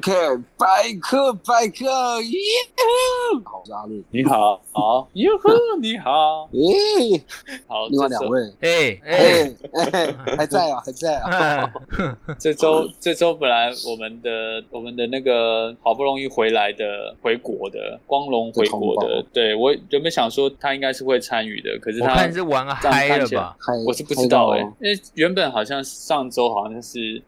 [0.00, 0.12] OK，
[0.56, 0.66] 百
[0.98, 2.38] 科百科，耶！
[3.44, 7.22] 好，阿力，你好，好，哟呵， 你好，耶！
[7.66, 11.70] 好，另外两位，哎哎哎，还在啊，还在啊。
[12.40, 23.54] 这周这周本来我们的我们的那个好不容易回来的回国的光荣回国的，对我原本想说他应该是会参与的，可是他看是玩嗨了吧？
[23.86, 27.22] 我是不知道哎，因为原本好像上周好像是，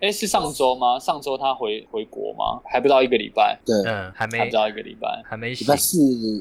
[0.00, 0.98] 哎是上周吗？
[0.98, 2.60] 上周他回回国吗？
[2.64, 4.38] 还不到一个礼拜，对，嗯，还没。
[4.38, 5.98] 还不到一个礼拜，还没礼拜四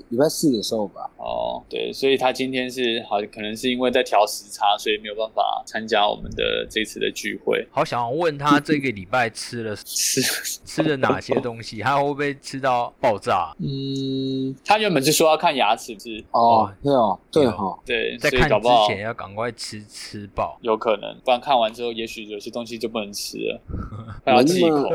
[0.10, 1.10] 礼拜四的时候吧。
[1.18, 7.68] 哦，对，所以他今天是好，可能是因为在调时差，所以没有办法参加我们的这次的聚会。
[7.72, 13.54] 好想要问他这个礼拜吃了 吃吃了 哪些东西，他会不会吃到爆炸？
[13.60, 23.62] 嗯，他原本是说要看牙齿，是哦，对哦，对哈，对，在看之前要赶快吃吃饱，有可能，不然看完之后，也许有些东西就不能吃了，
[24.26, 24.90] 要忌口，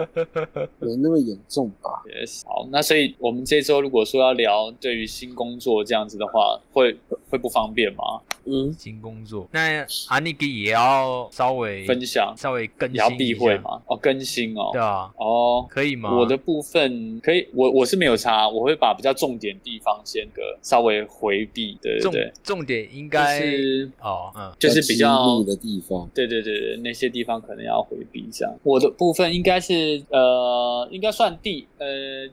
[0.78, 2.02] 没那么严重吧？
[2.46, 6.96] 好，那所以我们这周如果说要聊对于新工作这样子的话，会
[7.28, 8.20] 会不方便吗？
[8.50, 13.80] 嗯，新工作，那阿尼基也要稍微分享，稍微更新要避讳吗？
[13.86, 16.14] 哦，更新哦，对啊，哦，可以吗？
[16.16, 28.52] 我的部分可以，我我是没有差，我会把比较重点地方先个稍微回避，对对对，重点应该是哦，嗯，就是比较的地方，对对对对，那些地方可能要回避一下。
[28.64, 31.86] 我的部分应该是呃，应该算第呃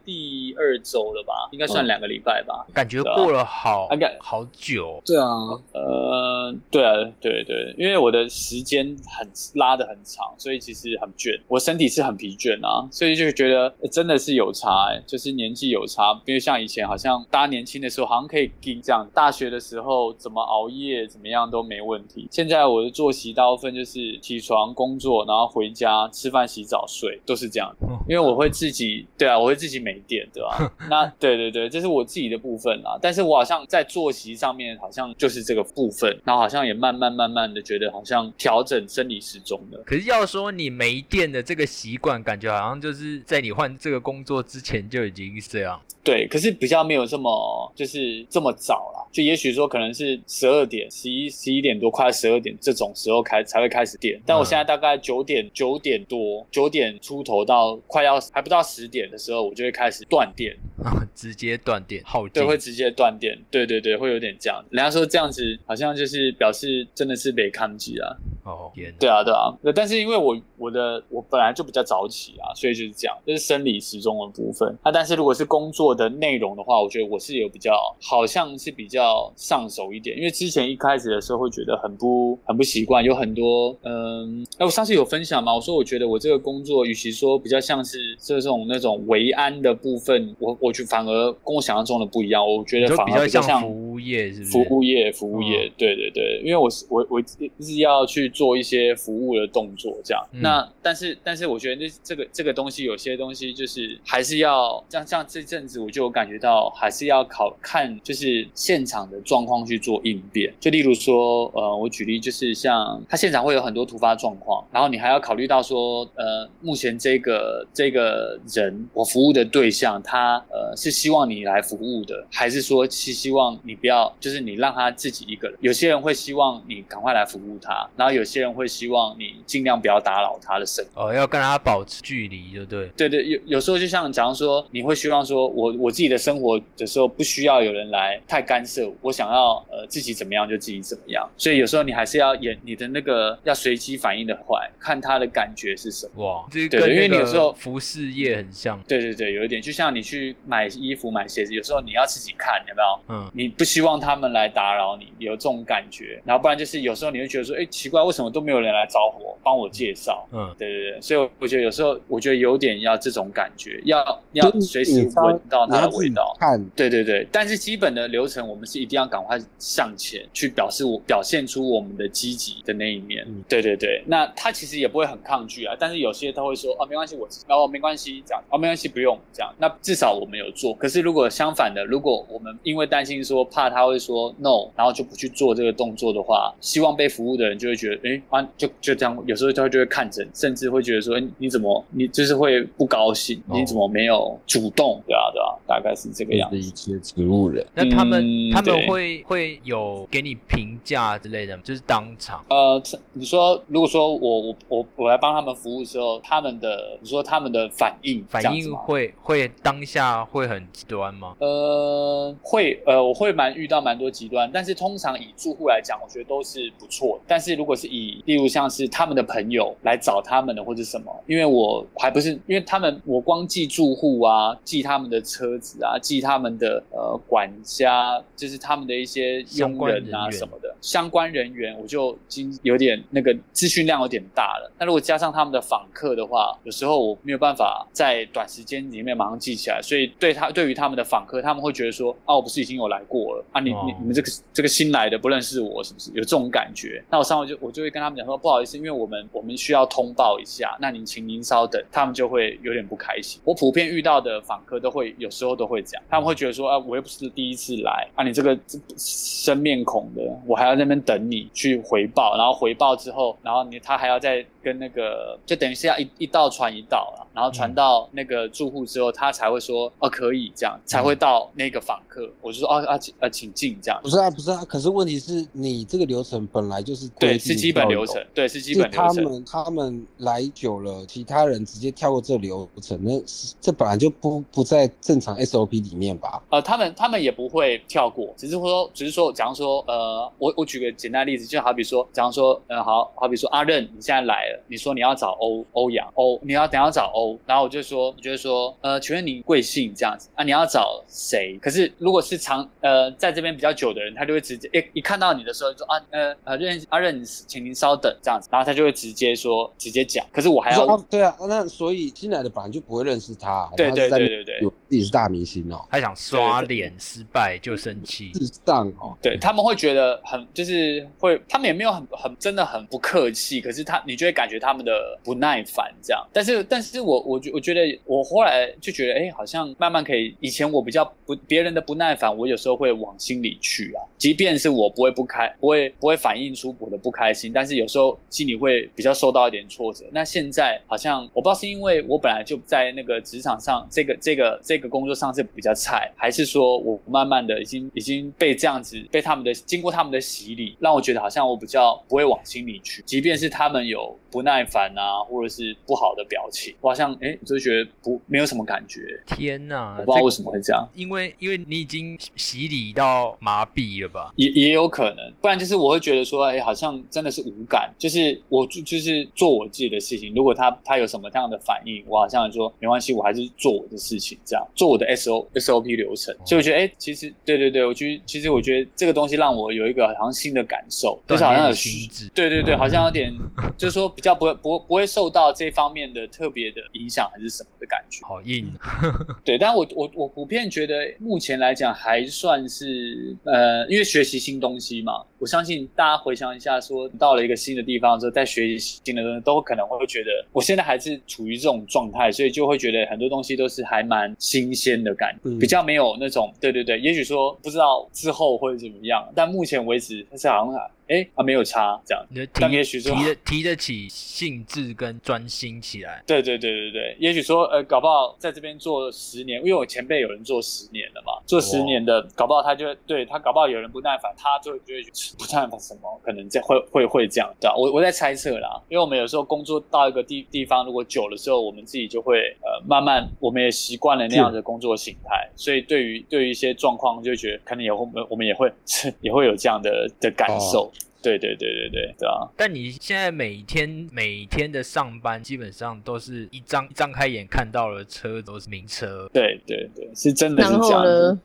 [0.03, 0.13] 第
[0.57, 5.27] 二周了吧，应该算两个礼拜吧，感觉过了好应该好久，对啊，
[5.73, 27.75] 呃，对啊，对对，因为我的时间很拉的很长，所以其实很倦，我身体是很疲倦啊，所以就觉得真的是有差，哎，就是年纪有差，因为像以前好像大家年轻的时候好像可以跟这样，大学的时候怎么熬夜怎么样都没问题，现在我的作息大部分就是起床工作，然后回家吃饭洗澡睡，都是这样，
[28.07, 30.46] 因为我会自己，对啊，我会自己没电，对吧？
[30.89, 39.83] 那对对对，这是我自己的部分啦，但是我好像在作息上面好像就是这个部分，然后好像也慢慢慢慢的觉得好像调整生理时钟了。
[39.85, 45.79] 可是要说你没电的这个习惯，感觉好像就是在你换这个工作之前就已经是这样。
[46.03, 54.17] 对，可是比较没有这么就是这么早啦，就也许说可能是十二点、十一、十一点多，快十二点这种时候开才会开始电。
[54.25, 63.37] 但我现在大概九点、九点多、九点出头到快要还不到十点的时候，我就会开始断电啊， 直接断电，耗对，会直接断电。
[63.49, 64.63] 对对对，会有点这样。
[64.69, 68.15] 人家说这样子好像就是表示真的是没抗击啊。
[68.45, 69.51] 哦，对啊对啊。
[69.75, 74.73] 但是因为我我的我本来就比较早起啊，所以就是这样，这是生理时钟的部分。
[74.85, 80.15] 那但是如果是工作的内容的话，我觉得我是有比较，好像是比较上手一点。
[80.15, 92.45] 因为之前一开始的时候会觉得很不很不习惯，有很多嗯，哎，我上次有分享嘛，我说我觉得我这个工作，与其说比较像是这种那种维安的部分，我我觉反而跟我想象中的不一样。
[92.45, 97.19] 我觉得反而比较像服务业，是服务业，服务业，对对对，因为我是我我
[97.59, 100.23] 是要去做一些服务的动作，这样。
[100.31, 110.53] 那但是但是我觉得这这个这个东西，有些东西就是还是要像像这阵子我就有感觉到，还是要考看就是现场的状况去做应变。
[110.59, 125.57] 就例如说，呃，我举例就是像他现场会有很多突发状况，然后你还要考虑到说，呃，目前这个这个人我服务的对象，他呃是希望你来服务的，还是说是希望你不要，就是你让他自己一个人。
[125.61, 131.03] 有些人会希望你赶快来服务他，然后有些人会希望你尽量不要打扰他的生活。
[131.03, 132.87] 哦，要跟他保持距离，对不对？
[132.97, 141.25] 对对，有有时候就像假如说，你会希望说我我自己的生活的时候不需要有人来太干涉，我想要呃自己怎么样就自己怎么样。
[141.37, 146.25] 所以有时候你还是要演你的那个要随机反应的快，看他的感觉是什么。
[146.25, 148.77] 哇，对，因为你有时候服饰业很像。
[148.85, 152.99] 对对对，有一点就像你去买衣服买鞋子，有时候你要自己看，有没有？
[153.07, 156.21] 嗯，你不希望他们来打扰你，有这种感觉。
[156.25, 160.27] 然后不然就是有时候你会觉得说，哎，奇怪，为什么都没有人来找我，帮我介绍？
[160.31, 161.01] 嗯，对对对。
[161.01, 166.35] 所以我觉得有时候我觉得有点要这种感觉，要要随时闻到它的味道。
[166.39, 167.27] 看，对对对。
[167.31, 173.25] 但是基本的流程，我们是一定要赶快向前去表示我表现出我们的积极的那一面。
[173.47, 174.03] 对对对。
[174.05, 179.53] 那他其实也不会很抗拒啊，但是有些他会说，哦，没关系，我然后没关系这样，哦，没关系，不用这样。
[179.57, 180.73] 那至少我们有做。
[180.75, 189.17] 可是如果相反的，如果我们因为担心说怕他会说 no，然后就不去做这个动作的话，希望被服务的人就会觉得，哎，啊，就就这样。
[189.25, 193.41] 有时候他就会看着，甚至会觉得说，哎，你怎么你就是会不高兴？
[193.51, 195.01] 你怎么没有主动？
[195.07, 196.57] 对啊，对啊，大概是这个样子。
[196.57, 201.63] 一些植物人，那他们他们会会有给你评价之类的吗？
[201.65, 202.43] 就是当场。
[202.49, 202.81] 呃，
[203.13, 211.35] 你说如果说我我我我我来帮他们服务的时候，他们的你说他们的反应反应会会当下会很极端吗？
[211.39, 217.19] 呃，会呃，我会蛮遇到蛮多极端，但是通常以住户来讲，我觉得都是不错。
[217.27, 234.71] 但是如果是以例如像是他们的朋友来找他们的或者什么，因为我还不是因为他们，我光记住户啊，记他们的车子啊，记他们的呃管家，就是他们的一些佣人啊什么的相关人员，我就已经有点那个资讯量有点大了。
[234.77, 247.03] 那如果加上他们的访客的话，有时候我没有办法在短时间里面马上记起来，所以对他对于他们的访客，他们会觉得说，啊，我不是已经有来过了啊，你哦你你们这个这个新来的不认识我，是不是有这种感觉？
[247.09, 253.41] 那我上回就我就会跟他们讲说，不好意思，因为我们我们需要通报一下，那您请您稍等，他们就会有点不开心。
[253.43, 274.09] 我普遍遇到的访客都会有时候都会这样，他们会觉得说，啊，我又不是第一次来啊，你这个这生面孔的，我还要在那边等你去回报，然后回报之后，然后你他还要再跟那个，就等于是要一一道传一道了，然后传到那个住户之后，他才会说，哦，可以这样，才会到那个访客，我就说，哦啊，请啊，请进这样不。
[274.09, 279.15] 是啊，不是啊，可是问题是你这个流程本来就是对，是基本流程，对，是基本流程。
[279.15, 286.36] 他们他们来久了，其他人直接跳过这流程，那是这本来就不不在正常 SOP 里面吧？
[286.49, 300.43] 呃，他们他们也不会跳过，只是说，只是说，假如说，呃，我我举个简单例子，就好比说，假如说，呃，好好比说，阿任你现在来了，你说你要找欧欧阳欧，你要等下找欧，然后我就说，我就会说，呃，请问你贵姓这样子啊？
[300.43, 301.57] 你要找谁？
[301.61, 314.59] 可是如果是长呃在这边比较久的人，他就会直接一一看到你的时候就说啊呃呃任阿任，请您稍等这样子，然后他就会直接说直接讲，可是我还要对啊，那所以进来的本来就不会认识他，对对对对对
[314.89, 326.27] 自己是大明星哦，还想刷脸失败就生气，智障哦，对他们会觉得很就是会，他们也没有很很真的很不客气，可是他你就会感觉他们的不耐烦这样。
[326.31, 330.35] 但是但是我我觉我觉得我后来就觉得哎、好像慢慢可以。
[330.39, 340.05] 以前我比较不别人的不耐烦，我有时候会往心里去啊，即便是我不会不开，不会不会反映出我的不开心，但是有时候心里会比较受到一点挫折。
[340.11, 359.95] 那现在好像我不知道是因为我本来就在那个职场上，这个这个这个工作上是比较菜，还是说我慢慢的已经已经被这样子被他们的经过他们的洗礼，让我觉得好像我比较不会往心里去，即便是他们有不耐烦啊，或者是不好的表情，我好像哎，就觉得不没有什么感觉，天哪！
[359.99, 360.87] 我不知道为什么会这样。
[360.93, 364.33] 因为因为你已经洗礼到麻痹了吧？
[364.35, 370.33] 也也有可能，不然就是我会觉得说，哎，好像真的是无感，就是我就就是做我自己的事情。
[370.35, 376.35] 如果他他有什么这样的反应，我好像说没关系，我还是做我的事情，这样做我的 S O S O P 流程。
[376.45, 383.33] 所以我觉得，哎，其实对对对，我觉得其实我觉得这个东西让我有一个好像新的感受，就是好像有锻炼心智对对对，好像有点
[383.77, 388.25] 就是说比较不会不不会受到这方面的特别的影响还是什么的感觉。
[388.25, 388.67] 好硬，
[389.45, 410.73] 对，但我我我普遍觉得目前来讲还算是呃，因为学习新东西嘛，我相信大家回想一下说到了一个新的地方之后，在学习新的东西，都可能会觉得我现在还是处于这种状态，所以就会觉得很多东西都是还蛮新鲜的感觉，嗯比较没有有那种对对对，也许说不知道之后会怎么样，但目前为止是好像
[411.09, 412.25] 哎啊没有差这样。
[412.29, 416.23] 你的但提也许说提得提得起兴致跟专心起来。
[416.25, 425.03] 对对对对对，也许说呃，搞不好在这边做十年，因为我前辈有人做十年了嘛，做十年的，搞不好他就对他搞不好有人不耐烦，他就就会
[425.37, 438.71] 不耐烦什么，可能这会会会这样，对吧、我我在猜测啦，因为我们有时候工作到一个地地方，如果久了之后，我们自己就会呃慢慢，我们也习惯了那样的工作形态，所以对于对于一些状况，就会觉得可能也会我们也会
[439.21, 440.91] 也会有这样的的感受。
[441.21, 442.47] 对对对对对对啊！
[442.55, 451.09] 但你现在每天每天的上班，基本上都是一张一张开眼看到了车都是名车，对对对，是真的是然后这样子。
[451.09, 451.41] 呢？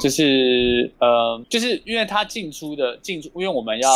[0.00, 3.90] 就是呃，就是因为它进出的进出，因为我们要，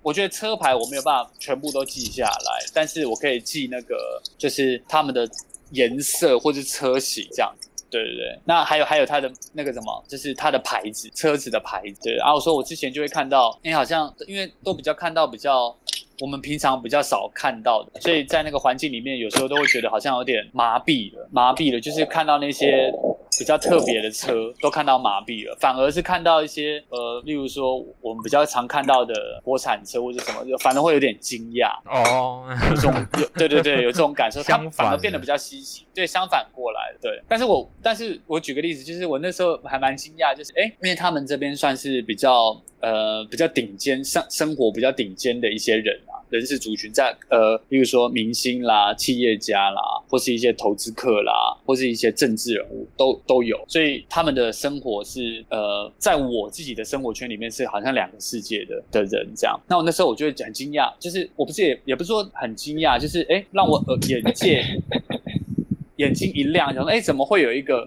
[0.00, 5.28] 我觉得车牌我没有办法全部都记下来，但是我可以记那个就是他们的
[5.70, 7.68] 颜色或是车型这样子。
[7.92, 12.00] 对对对，那还有还有他的那个什么，就是他的牌子，车子的牌子。
[12.02, 15.76] 对，然后我说我之前就会看到，哎好像因为都比较看到比较
[16.20, 22.90] 我们平常比较少看到的，所以在那个环境里面，有时候都会觉得好像有点麻痹了，麻痹了，就是看到那些
[23.42, 37.20] 比较特别的车都看到麻痹了，反而是看到一些呃，例如说我们比较常看到的国产车或者什么，就反而会有点惊讶，哦，有这种有对对对，有这种感受， 它相反反而变得比较稀奇，对，相反过来，对。
[37.28, 53.62] 但是我但是我举个例子，就是我那时候还蛮惊讶，就是哎，因为他们这边算是比较呃比较顶尖生生活比较顶尖的一些人啊，人士族群，在呃，比如说明星啦、企业家啦，或是一些投资客啦，或是一些政治人物，都都有。
[53.68, 59.60] 所以他们的生活是呃，在我自己的生活圈里面是好像两个世界的的人这样。
[59.68, 64.64] 那我那时候我就会很惊讶，就是我不是也也不是说很惊讶，就是哎，让我呃眼界
[65.96, 67.86] 眼睛一亮，想说哎，怎么会有一个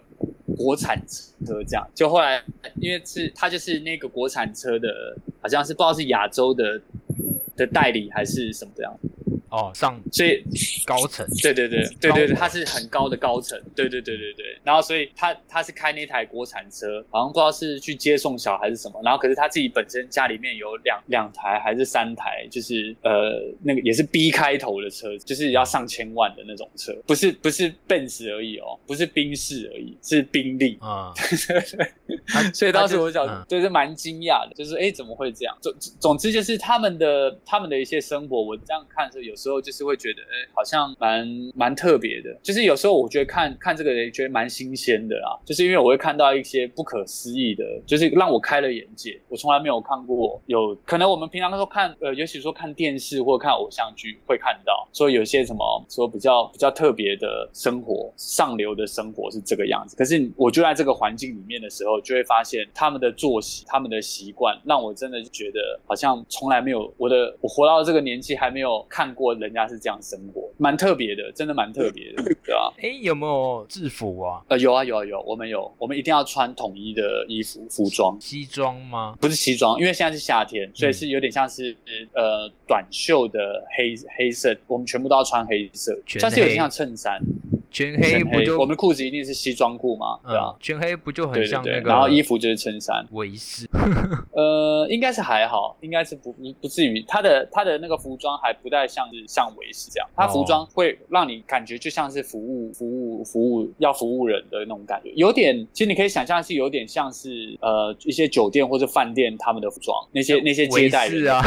[0.56, 1.84] 国产车这样？
[1.96, 2.44] 就后来
[2.80, 6.80] 因为是他就是那个国产车的，好像是不知道是亚洲的
[7.56, 9.00] 的代理还是什么这样。
[9.56, 10.44] 哦，上所以
[10.86, 14.46] 高层，对对对对对对，他是很高的高层，对对对对对。
[14.66, 19.00] 然后所以他他是开那台国产车，好像不知道是去接送小孩是什么。
[19.02, 31.14] 然后可是他自己本身家里面有两两台还是三台，就是呃那个也是 B 开头的车，就是要上千万的那种车，不是不是奔驰而已哦，不是宾士而已，是宾利啊。
[32.54, 35.58] 所以当时我想，就是蛮惊讶的，就是哎怎么会这样？
[35.62, 39.34] 总总之就是他们的他们的一些生活，我这样看是有。
[39.46, 42.36] 时候就是会觉得，哎，好像蛮蛮特别的。
[42.42, 45.40] 就是有时候我觉得看看这个人，觉得蛮新鲜的啦。
[45.46, 49.22] 就是因为我会看到一些不可思议的，就是让我开了眼界。
[49.30, 59.96] 我从来没有看过，有可能我们平常都看，呃，尤其说看电视或者看偶像剧会看到，说有些什么说比较比较特别的生活，上流的生活是这个样子。
[59.96, 69.35] 可是我就在这个环境里面的时候，就会发现他们的作息、他们的习惯，让我真的觉得好像从来没有我的我活到这个年纪还没有看过。
[69.36, 72.74] 人家是这样生活，蛮特别的，真的蛮特别的，对吧？
[72.82, 74.42] 哎，有没有制服啊？
[74.48, 78.18] 呃，有啊，有啊，有，我们有，我们一定要穿统一的衣服服装。
[78.20, 79.16] 西装吗？
[79.20, 81.76] 不是西装，因为现在是夏天，所以是有点像是
[82.14, 87.20] 呃短袖的黑黑色，我们全部都要穿黑色，像是有点像衬衫。
[87.76, 90.18] 全黑不就我们裤子一定是西装裤嘛？
[90.26, 91.90] 对啊，全黑不就很像那个？
[91.90, 93.06] 然后衣服就是衬衫。
[93.12, 93.68] 维斯，
[94.32, 97.04] 呃，应该是还好，应该是不不不至于。
[97.06, 111.44] 他的他的那个服装还不太像是像维斯这样，他服装会让你感觉就像是服务服务服务要服务人的那种感觉，有点其实你可以想象是有点像是呃一些酒店或者饭店他们的服装，那些那些接待的 啊，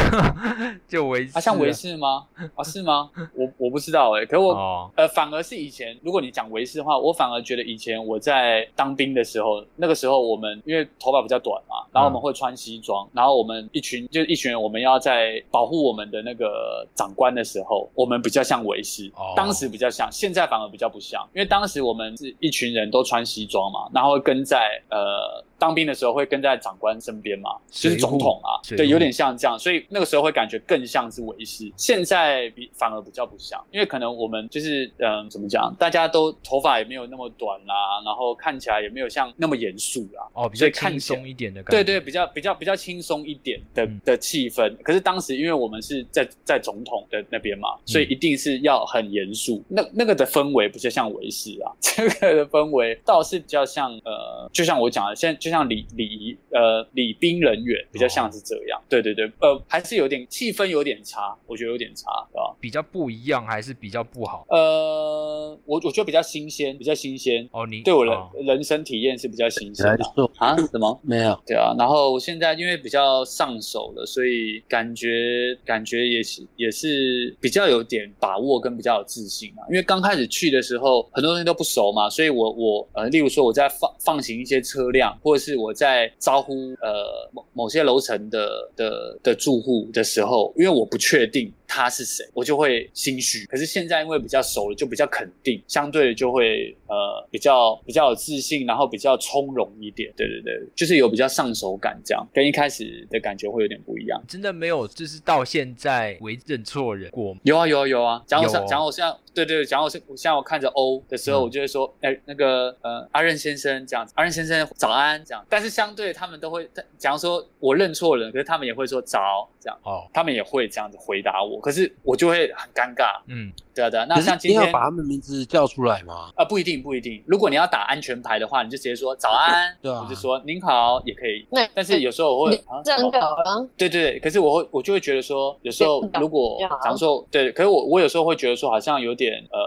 [0.87, 2.27] 就维啊像维斯吗？
[2.53, 3.09] 啊是吗？
[3.33, 6.18] 我我不知道哎，可我呃反而是以前如果。
[6.21, 25.43] 你讲维斯的话，我反而觉得以前我在当兵的时候，那个时候我们因为头发比较短嘛，然后我们会穿西装，然后我们一群就一群人，我们要在保护我们的那个长官的时候，我们比较像维视，当时比较像，现在反而比较不像，因为当时我们是一群人都穿西装嘛，然后跟在呃。
[25.59, 31.69] 当兵的时候会跟在长官身边嘛，就是总统啊，对，有点像这样，所以那个时候会感觉更像是维师。
[31.75, 44.73] 现在比反而比较不像，因为可能我们就是嗯，怎么讲，大家都头发也没有那么短啦，然后看起来也没有像那么严肃啦，哦，比较轻松一点的感觉，对对，比较比较比较轻松一点的的气氛。
[44.81, 49.61] 可是当时因为我们是在在总统的那边嘛，所以一定是要很严肃。
[49.67, 51.67] 那那个的氛围不是像维师啊？
[51.81, 55.48] 这个的氛围倒是比较像呃，就像我讲的，现在就。
[55.49, 62.55] 像礼礼仪呃礼宾人员比较像是这样，对对对，呃还是有点气氛有点差，我觉得有点差，对吧？
[62.59, 64.45] 比较不一样还是比较不好？
[64.49, 67.47] 呃，我我觉得比较新鲜，比较新鲜。
[67.51, 68.15] 哦，你对我人
[68.45, 70.05] 人生体验是比较新鲜的
[70.37, 70.55] 啊？
[70.71, 70.99] 什么？
[71.03, 71.39] 没有？
[71.45, 79.63] 对啊，然后我现在因为比较上手了，所以感觉感觉也是也是比较有点把握跟比较有自信嘛。
[79.69, 91.51] 因为刚开始去的时候很多东西都不熟嘛，所以我我呃，例如说我在放放行一些车辆，或者是我在招呼呃某某些楼层的的的住户的时候，因为我不确定。
[91.69, 93.45] 他是谁，我就会心虚。
[93.45, 100.11] 可是现在因为比较熟了，就比较肯定，相对的就会呃比较比较有自信，然后比较从容一点。
[100.17, 104.19] 对对对，就是有比较上手感，这样跟一开始的感觉会有点不一样。
[104.27, 107.39] 真的没有，就是到现在为认错人过吗？
[107.43, 108.23] 有啊有啊有啊。
[108.25, 115.45] 讲我讲我现在对对，讲我是像我看着 O 的时候，我就会说哎那个呃阿任先生这样子，阿任先生早安这样。
[115.47, 121.58] 但是相对他们都会，假如说我认错人，可是他们也会说早这样哦，他们也会这样子回答我。
[121.59, 124.05] 可是我就会很尴尬，嗯，对啊对啊。
[124.09, 126.31] 那像今天要把他们名字叫出来吗？
[126.35, 127.23] 啊，不一定不一定。
[127.25, 131.47] 如果你要打安全牌的话，你就直接说早安，对啊，或者说您好也可以。
[131.49, 133.35] 那但是有时候我会真的啊，
[133.77, 134.19] 对对对。
[134.19, 139.59] 可是我会我就会觉得说，有时候如果假如说对，可是我我有时候会觉得说，好像有点呃，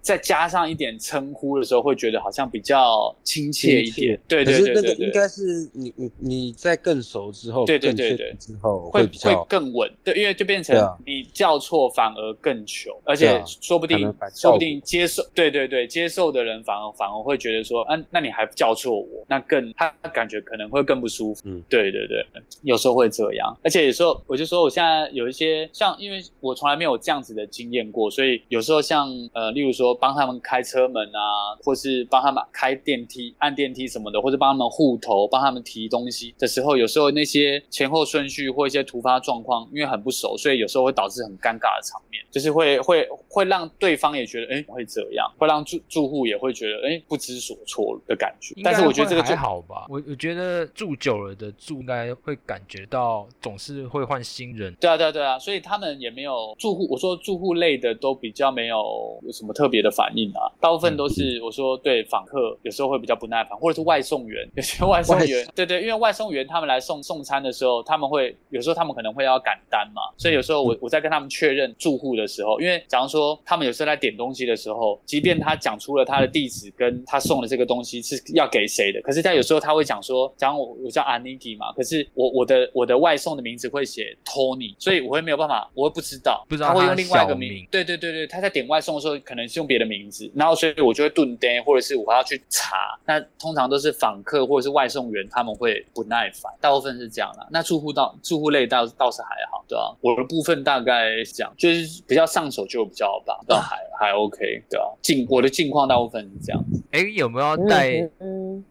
[0.00, 4.18] 再加上一点称呼的时候，会觉得好像比较亲切一点。
[4.26, 9.90] 对对对对对，应该是你你你在更熟之后，对对对对之后会会更稳。
[10.02, 21.42] 对，因为就变成你叫错反而更糗，而且说不定说不定接受，对对对，接受的人反而反而会觉得说，嗯，那你还叫错我，那更他感觉可能会更不舒服。
[21.44, 22.24] 嗯，对对对，
[22.62, 48.54] 有时候会这样，而且有时候我就说我现在有一些像，因为我从来没有这样子的经验过，所以有时候像呃，例如说帮他们开车门啊，或是帮他们开电梯、按电梯什么的，或者帮他们护头、帮他们提东西的时候，有时候那些前后顺序或一些突发状况，因为很不熟，所以有时候会导致很尴尬的场面，就是会会会让对方也觉得，哎，会这样，会让住住户也会觉得，哎，不知所措的感觉。
[48.62, 54.74] 但是我觉得这个还好吧，我我觉得住久了的住应该会感觉到总是会换新人。
[54.80, 58.76] 对啊，对啊，对啊，所以他们也没有住户，我说住户类的都比较没有
[59.22, 97.46] 有什么特别的反应啊，大部分都是我说对访客有时候会比较不耐烦，或者是外送员，有些外送员， 对对，因为外送员他们来送送餐的时候，他们会有时候他们可能会要赶单嘛，所以有时候我我在跟他们确认住户的时候，因为假如说他们有时候在点东西的时候，即便他讲出了他的地址跟他送的这个东西是要给谁的，可是他有时候他会讲说，讲我我叫 Aniki 嘛，可是我我的我的外送的名字会写 Tony，所以我会没有办法，我会不知道，不知道他会用另外一个名，对对对对，他在点外送的时候可能是用别的名字，然后所以我就会顿呆，或者是我要去查，那通常都是访客或者是外送员他们会不耐烦，大部分是这样啦。
[97.50, 99.96] 那住户到住户类倒倒是还好，对吧？
[100.00, 104.38] 我的部分大概是这样，就是比较上手就比较吧，倒还还 OK，
[104.70, 104.86] 对啊？
[105.02, 106.82] 近我的近况大部分是这样子。
[106.92, 108.08] 哎，有没有带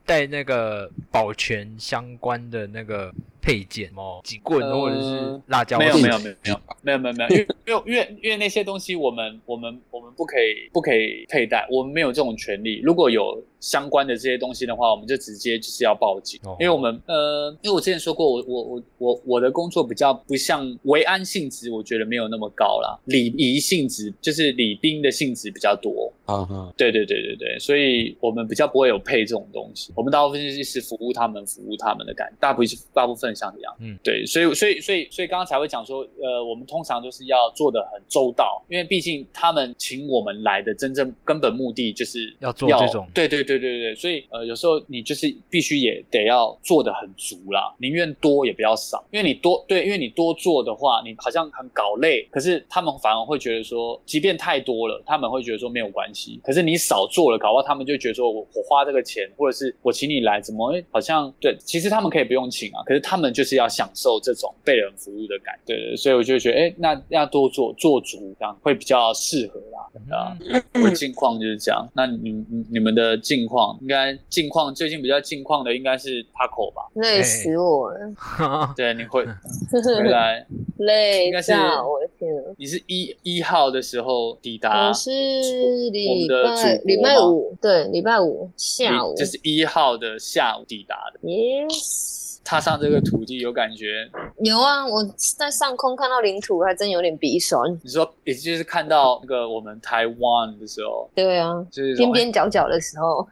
[0.05, 3.11] 带那个保全相关的那个？
[3.41, 3.89] 配件。
[3.95, 6.59] 哦，警棍或者是辣椒，没有没有没有没有。
[6.81, 12.79] 没有没有没有，因为 因为因为因为那些东西我们我们我们不可以不可以佩戴，我们没有这种权利。
[12.79, 26.11] 如果有相关的这些东西的话，我们就直接就是要报警，因为我们呃，因为我之前说过，我我我我我的工作比较不像维安性质，我觉得没有那么高啦，礼仪性质就是礼宾的性质比较多。
[26.29, 56.18] 啊哈，对对对对对，所以我们比较不会有配这种东西，我们大部分就是服务他们，服务他们的感，大部分大部分像这样，嗯，对，所以所以所以所以刚刚才会讲说，呃，我们通常都是要做的很周到，因为毕竟他们请我们来的真正根本目的就是要做这种，对对对对对，所以呃有时候你就是必须也得要做的很足啦，宁愿多也不要少，因为你多对，因为你多做的话，你好像很搞累，可是他们反而会觉得说，即便太多了，他们会觉得说没有关系。
[56.43, 61.55] 可是你少做了，搞不好他们就觉得说我我花这个钱，或者是我请你来，怎么好像对？
[61.59, 65.95] 其实他们可以不用请啊，可是他们就是要享受这种被人服务的感，对对。
[65.95, 70.37] 所以我就觉得，哎，那要多做做足，这样会比较适合啦，啊。
[70.83, 71.87] 我近况就是这样。
[71.93, 76.83] 那你你你们的近况，应该近况最近比较近况的应该是 Taco 吧？
[76.95, 78.73] 累死我了。
[78.75, 79.25] 对，你会
[79.71, 80.45] 回来
[80.79, 84.87] 累，应该是我的天你是一一号的时候抵达？
[84.87, 85.09] 我是
[85.91, 91.19] 礼拜礼拜五，对，礼拜五下午，这是一号的下午抵达的。
[91.27, 92.28] Yes。
[92.43, 94.09] 踏上这个土地有感觉？
[94.43, 95.03] 有啊，我
[95.37, 97.71] 在上空看到领土，还真有点鼻酸。
[97.83, 103.27] 你说，也就是看到那个我们台湾的时候，对啊，就是边边角角的时候，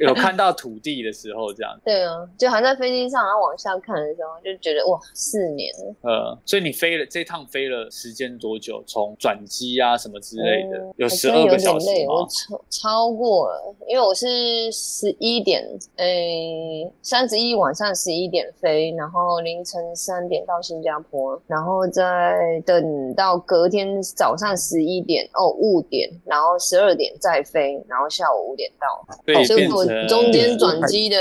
[0.00, 1.78] 有看到土地的时候，这样。
[1.84, 5.72] 对啊，就还在飞机上，然后往下看的时候，就觉得哇，四年。
[6.02, 8.82] 呃，所以你飞了这趟飞了时间多久？
[8.86, 12.26] 从转机啊什么之类的，有十二个小时吗？
[12.28, 15.62] 超超过了，因为我是十一点，
[15.96, 17.88] 诶，三十一晚上。
[17.98, 28.86] 十一点飞，然后凌晨三点到新加坡，然后再等到隔天早上十一点哦误点，然后十二点再飞，然后下午五点到。
[29.46, 31.16] 所以我中间转机的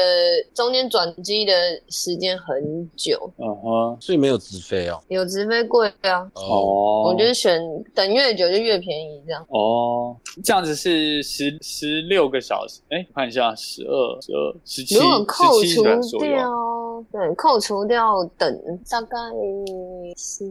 [0.53, 1.53] 中间转机的
[1.89, 3.17] 时间很久。
[3.37, 5.01] 嗯哼，所以没有直飞哦。
[5.07, 6.29] 有直飞贵啊。
[6.35, 7.03] 哦。
[7.07, 7.59] 我觉得选
[7.95, 9.41] 等越久就越便宜，这样。
[9.49, 12.81] 哦，这样子是十十六个小时。
[12.89, 15.01] 哎，看一下，十二、十二、十七、十
[16.01, 16.46] 七掉。
[16.46, 19.17] 哦，对，哦，对扣除掉等大概
[20.15, 20.45] 是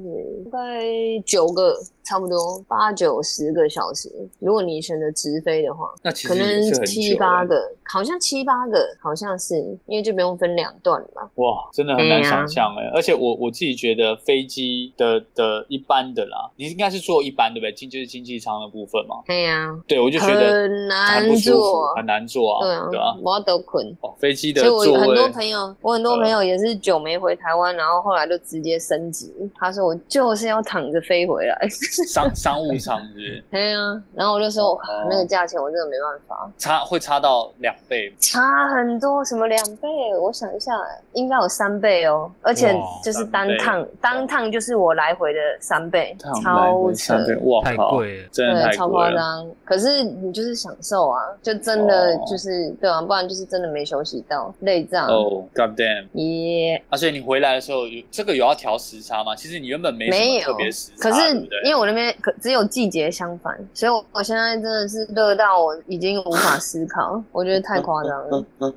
[0.50, 0.84] 大概
[1.24, 1.74] 九个。
[2.06, 11.28] 差不多八九十个小时，如果你选择直飞的话，那可能七八个，好像七八个，好像是，因为就不用分两段嘛。
[11.34, 12.88] 哇，真的很难想象哎！
[12.94, 17.72] 而且我我自己觉得飞机的的一般的啦，你应该是坐一般对不对？
[17.72, 19.16] 经就是经济舱的部分嘛。
[19.26, 22.64] 对呀，对我就觉得很难坐，很难坐啊。
[22.64, 23.84] 对啊，对啊，我要得困。
[24.00, 26.36] 哦，飞机的座位，很多朋友，我很多朋友。
[26.36, 29.32] 友也是久没回台湾，然后后来就直接升级。
[29.54, 31.66] 他说我就是要躺着飞回来，
[32.08, 33.36] 商商务舱是？
[33.36, 34.78] 是对啊，然后我就说
[35.08, 39.88] 那个价钱我真的没办法，差会差到两倍，差很多，什么两倍？
[40.20, 40.72] 我想一下，
[41.12, 49.48] 应该有三倍哦，而且就是单趟单趟就是我来回的三倍，超扯，哇，太贵了，真的太超夸张。
[49.64, 55.06] 可是你就是享受啊，就真的就是对啊，不然就是真的没休息到，累胀。
[55.08, 56.06] 哦，God damn！
[56.14, 56.82] 耶！
[56.90, 59.34] 而且你回来的时候有这个有要调时差吗？
[59.34, 68.44] 其实你原本没没有特别时差，可是因为我那边可只有季节相反，所以我我现在真的是热到我已经无法思考， 我觉得太夸张了。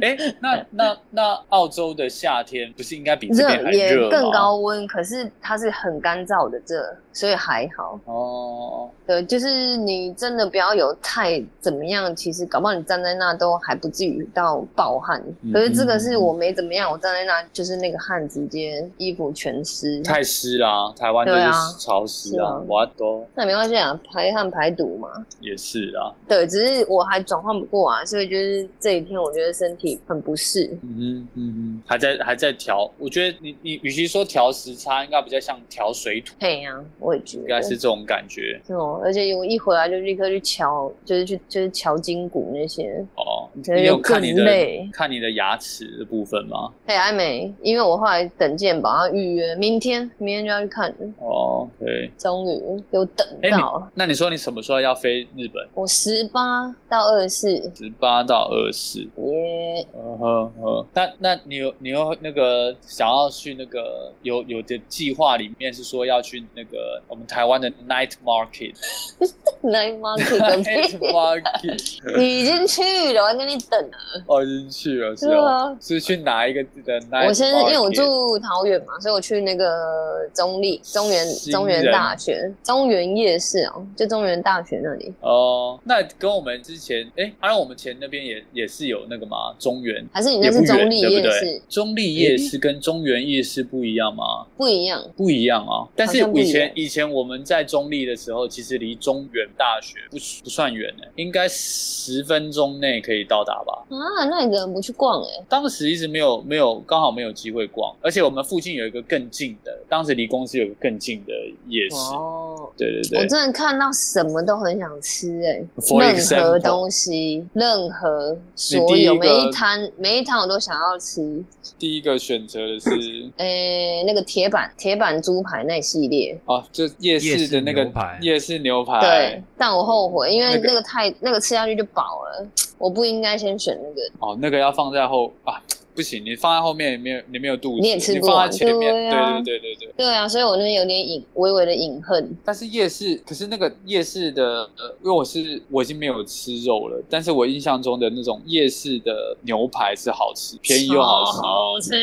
[0.00, 7.98] 哎，那那那澳洲的夏天不是应该比这边还热也更高温，可是它是很干燥的热，所以还好。
[8.04, 15.22] 哦，对，就是你真的不要有太怎么样，其实搞不好你站在那都还不至于到暴汗。
[15.52, 20.92] 可是这个是我没怎么样，我站在那就是那个汗直接衣服全湿，太湿啦！
[20.96, 25.08] 台湾就是潮湿啊，我都那没关系啊，排汗排毒嘛。
[25.40, 30.70] 也是啊，对，只是我还转换不过啊，所以就是这一天我觉得身体很不适。
[30.82, 36.34] 嗯嗯嗯，还在还在调，我觉得你你与其说调时差，应该比较像调水土。
[36.38, 38.60] 对呀，我也觉得应该是这种感觉。
[38.66, 43.04] 是哦，而且我一回来就立刻去敲，就是去就是敲筋骨那些。
[43.16, 44.44] 哦，你有看你的
[44.92, 46.70] 看你的牙齿的部分吗？
[46.86, 50.92] 嘿，还没，因为我后来等健保要预约，明天明天就要去看。
[51.20, 53.88] 哦，对，终于有等到。
[53.94, 55.66] 那你说你什么时候要飞日本？
[55.74, 57.72] 我十八到二十四。
[57.76, 59.00] 十八到二十四。
[59.00, 59.86] 耶。
[59.94, 60.86] 嗯哼哼。
[60.92, 68.74] 那那你有你有那个想要去那个有有的计划里面是说要去那个我们台湾的 night market。
[69.62, 70.98] night market。
[71.12, 72.18] market。
[72.18, 74.24] 你已经去了，你等了。
[74.26, 75.76] 哦，已经去了，是啊。
[75.80, 77.00] 是去哪一个的？
[77.26, 85.12] 我先因为我住桃园嘛，所以我去那个中立中原中原大学中原夜市哦，就中原大学那里。
[85.20, 91.62] 哦，那跟我们之前哎，好像我们前那边也也是有那个嘛，中原还是你那是中立夜市？
[91.68, 94.46] 中立夜市跟中原夜市不一样吗？
[94.56, 95.88] 不一样，不一样啊。
[95.96, 103.82] 但是以前以前我们在中立的时候，其实离中原大学不不算远的，应该十分钟内可以到达吧？
[103.88, 105.44] 啊，那你怎么不去逛哎？
[105.48, 111.32] 当时一直没有没有刚好没有机会逛，而且我们附近有一个更近的，当时离公司有个更近的
[111.68, 111.96] 夜市。
[112.14, 115.64] 哦，对对对，我真的看到什么都很想吃哎，
[115.98, 121.42] 任何东西，任何所有每一摊每一摊我都想要吃。
[121.78, 122.90] 第一个选择的是，
[123.36, 129.00] 呃，那个铁板铁板猪排那系列哦，就夜市的那个夜市牛排。
[129.00, 132.46] 对，但我后悔，因为那个太那个吃下去就饱了，
[132.84, 134.02] 我不应该先选那个。
[134.18, 135.58] 哦，那个要放在后啊。
[135.94, 138.50] 不行，你放在后面也，没有你没有肚子，你也吃不完。
[138.50, 138.68] 对
[139.08, 139.92] 啊，对对对对对。
[139.96, 142.36] 对啊，所以我那边有点隐微微的隐恨。
[142.44, 151.38] 但是夜市，可是那个夜市的，呃，因为我是我已经没有吃肉了，但是我印象中的那种夜市的牛排是好吃，便宜又好吃。
[151.40, 151.94] 好吃，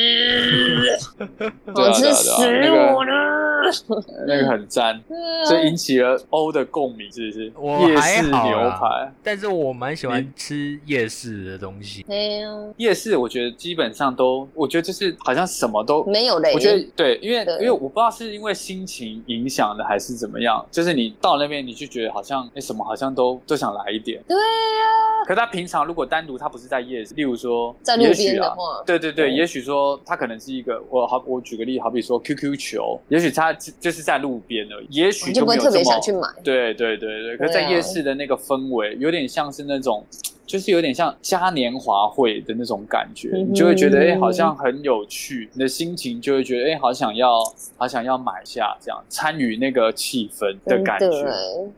[1.76, 2.32] 好吃死
[2.70, 3.72] 我了！
[4.26, 5.02] 那个很赞，
[5.50, 7.46] 这引起了欧的共鸣，是不是？
[7.92, 12.06] 夜市牛排，但是我蛮喜欢吃夜市的东西。
[12.78, 13.81] 夜市我觉得基本。
[13.82, 16.54] 基本上都，我觉得就是好像什么都没有嘞。
[16.54, 24.22] 我觉得对，因为因为我不知道是因为心情影响的还是怎么样，就是你到那边你就觉得好像哎什么好像都都想来一点。
[24.28, 24.44] 对呀。
[25.26, 36.28] 可他平常如果单独他不是在夜市，例如说在路边的话，对对对，也许说他可能是一个我好我举个例，好比说 QQ 球，也许他就是在路边而已，也许就不会特别想去买。
[36.44, 40.06] 对对对对，可在夜市的那个氛围有点像是那种。
[40.52, 47.42] 就是有点像嘉年华会的那种感觉，你就会觉得哎，好像很有趣，你的心情就会觉得哎，好想要，
[47.78, 51.08] 好想要买下这样参与那个气氛的感觉。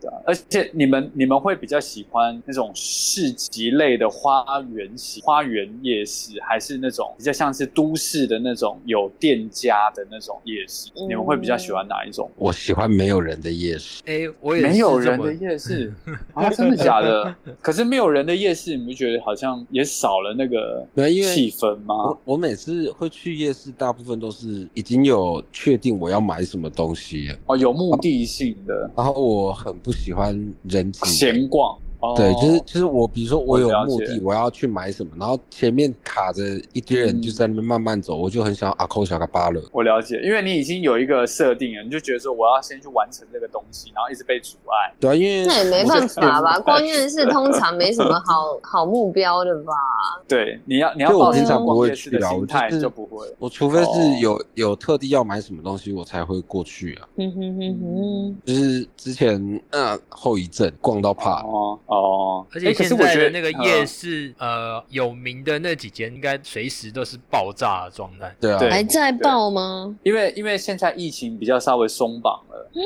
[0.01, 10.89] 对，而且你们你们会比较喜欢那种市集类的花园型花园夜市，还是那种比较像是都市的那种有店家的那种夜市？
[11.07, 12.27] 你们会比较喜欢哪一种？
[12.37, 14.01] 我喜欢没有人的夜市。
[14.07, 15.93] 哎，我也没有人的夜市
[16.33, 17.35] 啊，真的假的？
[17.61, 18.62] 可是没有人的夜市。
[18.63, 21.95] 是你不觉得好像也少了那个气氛吗？
[21.95, 28.89] 我我每次会去夜市，大部分都是已经有确定我要买什么东西哦，有目的性的。
[28.95, 31.77] 然后我很不喜欢人挤闲逛。
[32.03, 39.61] 哦对，就是就是我，比如说我有目的，我要去买什么，然后前面卡着一堆人嗯就在那边慢慢走，我就很想阿扣小卡巴了。
[39.71, 44.93] 我了解，因为你已经有一个设定了，你就觉得说我要先去完成这个东西，然后一直被阻碍。
[44.99, 46.51] 对啊，因为那也没办法吧？
[46.55, 49.71] 我就关键是通常没什么好 好目标的吧？
[50.27, 53.25] 对，你要你要就我平常不会去啊我心态，就是就不会。
[53.39, 57.07] 我除非哦是有有特地要买什么东西，我才会过去啊。
[57.15, 68.35] 嗯哼哼哼，就是之前呃后遗症逛到怕了，哦哦，而且现在是我觉得的那个夜嗯市，呃，有名的那几间，应该随时都是爆炸的状态。
[68.39, 69.95] 对啊，对还在爆吗？
[70.03, 72.81] 因为因为现在疫情比较稍微松绑了，嗯。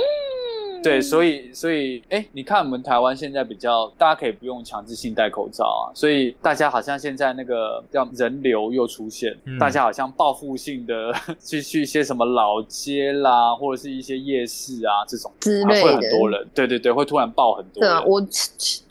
[0.83, 9.57] 对，所以所以哎，你看我们台湾现在比较，大家可以不用强制性戴口罩啊，所以大家好像现在那个叫人流又出现，嗯。
[9.57, 11.11] 大家好像报复性的
[11.43, 15.87] 去去一些什么老街啦，或者是一些夜市啊这种，之类的。
[15.97, 17.89] 很多人，对对对，会突然爆很多人。
[17.91, 18.21] 对啊，我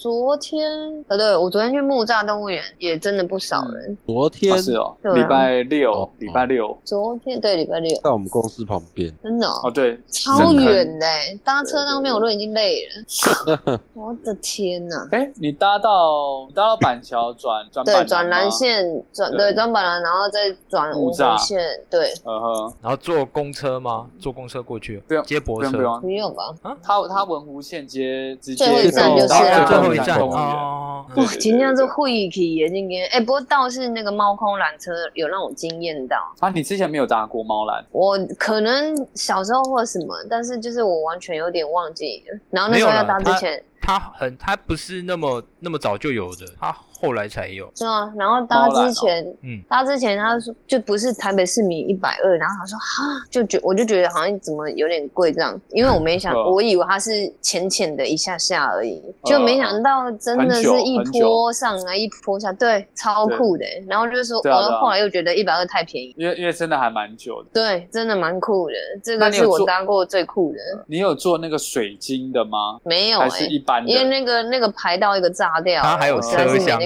[0.07, 0.71] 昨天
[1.09, 3.99] 呃，对我昨天去木栅动物园也真的不少人。
[4.07, 4.55] 昨天？
[4.55, 9.63] 啊是哦，礼拜六哦，礼拜六，昨天对礼拜六，在我们公司旁边，真的、哦？
[9.65, 13.81] 哦、对，超远的欸，搭车到那边我都已经累了。
[13.95, 15.09] 我的天呐！
[15.11, 19.39] 哎，你搭到搭到板桥转转对，板转蓝，线，转对。
[19.39, 21.33] 对转板蓝，然后再转五木栅。
[21.37, 24.07] 湖线，对，嗯哼，然后坐公车吗？
[24.21, 24.99] 坐公车过去？
[25.09, 25.71] 不用接驳车。
[25.73, 26.01] 不用不用。
[26.01, 26.55] 不，用吧？
[26.81, 29.27] 他他文湖线接直接最后一站就是
[29.67, 31.07] 最后哦。
[31.15, 36.17] 哇，今天是会气耶，今天哎，不过倒是那个猫空缆车有让我惊艳到。
[36.41, 37.83] 啊，你之前没有搭过猫缆？
[37.93, 42.25] 我可能小时候或什么，但是就是我完全有点忘记。
[42.51, 47.71] 然后那时候要搭之前，它很，它不是那么那么早就有的，它后来才有。
[47.75, 48.13] 是啊？
[48.17, 63.65] 然后搭之前，嗯，搭之前他说就不是台北市民一百二，然后他说哈，就觉我就觉得好像怎么有点贵这样，因为我没想，嗯我以为它是浅浅的一下下而已，就没想到真的是一坡上来一坡下，对，超酷的。
[63.89, 67.49] 然后就说，对啊啊我后来又觉得一百二太便宜，因为因为真的还蛮久的。
[67.53, 70.59] 对，真的蛮酷的，这个是我搭过最酷的。
[70.87, 72.79] 你有做那个水晶的吗？
[72.85, 73.91] 没有哎、还是一般的？
[73.91, 76.79] 因为那个那个排到一个炸掉了，它还有车厢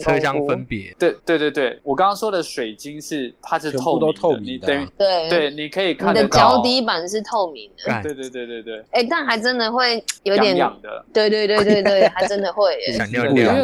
[0.00, 0.94] 车厢分别。
[0.98, 6.58] 对对对对，我刚刚说的水晶是它是全透明的，部都透你明的啊等于对对，你可以看你的脚。
[6.62, 11.04] 底板是透明的，对对对对对，哎、但还真的会有点，痒的。
[11.12, 13.54] 对对对对对，还真的会 想尿尿。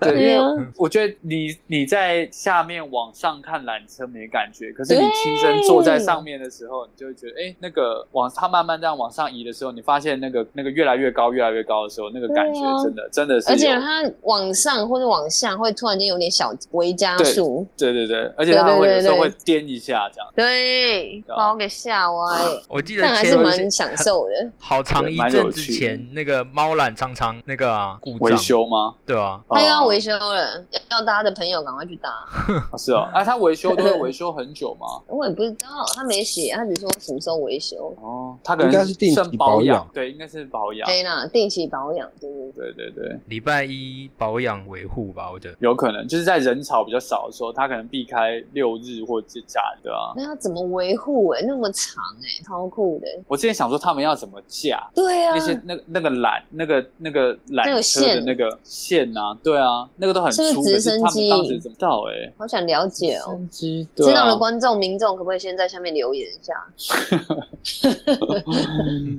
[0.00, 20.28] 对，因对啊为我觉得你你在下面往上看缆车没感觉，可是你亲身坐在上面的时候，你就会觉得，哎，那个往它慢慢这样往上移的时候，你发现那个那个越来越高，越来越高的时候，那个感觉真的真的是，而且它往上或者往下会突然间有点小微加速，对对对，而且它会会颠一下这样。
[20.34, 24.50] 对，把我给吓歪，我记得但还是蛮享受的。
[24.58, 28.94] 好长一阵之前，那个猫缆常常那个啊故维障，修吗？
[29.04, 32.10] 对啊，它又要哦维修了，要搭的朋友赶快去搭。
[32.72, 34.86] 哦是哦，哎，它维修都会维修很久吗？
[35.08, 37.94] 我也不知道，他没写，他只说什么时候维修。
[38.00, 40.86] 哦，他可能应该是定期算保保养对，应该是保养。
[40.86, 42.72] 对啦，定期保养，对对？
[42.72, 45.56] 对对对，礼拜一保养维护吧，我觉得。
[45.60, 50.12] 有可能就是在人潮比较少的时候，他可能避开六日或者假的啊。
[50.16, 51.28] 那要怎么维护？
[51.30, 53.06] 哎，那么长哎，超酷的。
[53.26, 62.32] 我之前想说他们要怎么架对啊那，些那那个缆那个那个缆车的线那个线啊，对啊，那个都很是不是粗，可是他们直升机当时怎么到哎？
[62.38, 63.40] 好想了解哦。
[63.50, 66.54] 机知道的观众、民众可不可以先在下面留言一下？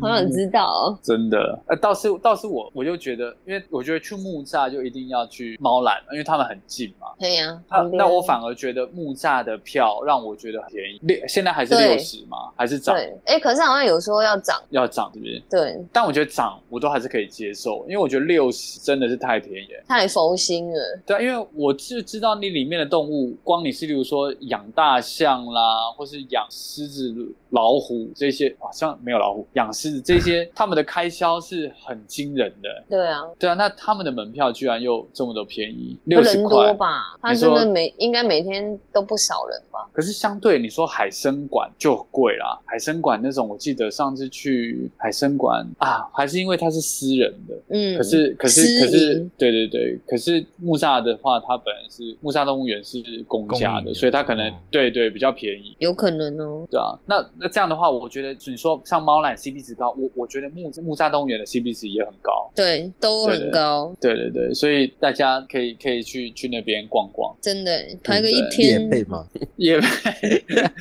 [0.01, 0.99] 好想知道哦。
[1.03, 7.07] 真的，呃，倒是倒是我我就觉得，因为我觉得去木栅就一定要去猫缆，因为他们很近嘛。
[7.19, 7.61] 对呀，
[7.93, 12.37] 那我反而觉得木栅的票让我觉得很便宜，六现在还是六十吗？
[12.55, 12.95] 还是涨？
[12.95, 15.41] 对，哎，可是好像有说要涨，要涨是不是？
[15.49, 19.83] 对，但我觉得涨我都还是可以接受，因为我觉得六十真的是太便宜了。
[19.87, 20.99] 太佛心了。
[21.05, 27.13] 对啊，因为我就知道你里面的动物，光你是例如说养大象啦，或是养狮子、
[27.51, 32.69] 老虎这些，好像没有老虎，养狮子这些， 他们的开销是很惊人的。
[32.89, 36.73] 对啊，对啊，那他们的门票居然又这么的便宜，六十人多块。
[36.73, 37.17] 吧？
[37.21, 39.87] 他你说真的每应该每天都不少人吧？
[39.93, 55.75] 可是相对你说海参馆就很贵啦，海参馆那种，我记得上次去海参馆啊，还是因为它是私人的，嗯，可是可是可是营，对对对，可是木栅的话，它本来是木栅动物园是公家的，的所以它可能哦对对比较便宜。
[55.79, 56.67] 有可能哦。
[56.69, 62.49] 对啊，那那这样的话，我觉得你说像猫缆 CP 值高，我我觉得木木栅动物园的 CP 值也很高。
[62.55, 63.93] 对，都很高。
[64.01, 67.35] 对对对，所以大家可以可以去去那边逛逛。
[67.41, 68.81] 真的，排个一天。
[68.81, 69.25] 也配吗？
[69.57, 70.43] 也配。
[70.47, 70.71] 对啊，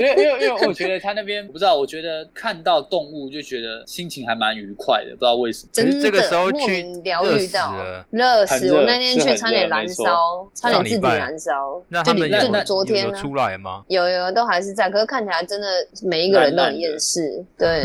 [0.00, 5.70] 因为因为因为我觉得他那边不知道，我觉得看到动物就觉得心情还蛮愉快的，不知道为什么。
[5.72, 7.74] 真的，这个时候去疗愈到
[8.10, 11.82] 热死，我那天去差点燃烧，差点自己燃烧。
[11.88, 13.84] 那他们有昨天出来吗？
[13.88, 15.66] 有有都还是在，可是看起来真的
[16.02, 17.84] 每一个人都很厌世， 对，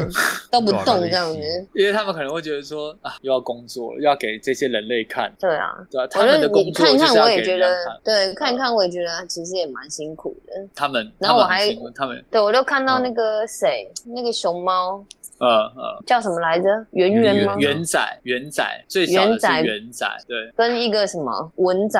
[0.51, 1.39] 都不动这样子。
[1.73, 5.33] 因为他们可能会觉得说啊，又要工作，又要给这些人类看。
[5.39, 10.53] 对啊，对啊，他们的工作看一看我也觉得，对，看一看我也觉得其实也蛮辛苦的。
[10.75, 15.03] 他们，然后我还他们，对我就看到那个谁，那个熊猫。
[15.39, 16.67] 呃呃，叫什么来着？
[16.93, 17.55] 圆圆吗？
[17.59, 21.99] 圆仔，圆仔，最小的是圆仔，对，跟一个什么文仔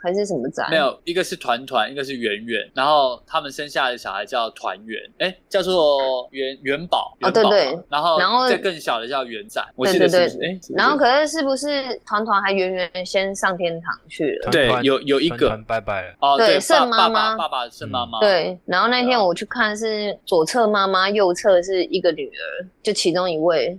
[0.00, 0.64] 还是什么仔？
[0.70, 14.50] 没有，一个是团团，一个是圆圆，然后他们生下的小孩叫团圆，哎，叫做元元宝，哦对对，然后然后再更小的叫元仔，对对对，哎，然后可是是不是团团还圆圆先上天堂去了？
[14.50, 22.66] 对，有有一个拜拜了，哦对，圣妈妈，爸爸圣妈妈，对，然后那天我去看是左侧妈妈，右侧是一个女儿。
[22.82, 23.76] 就其中一位。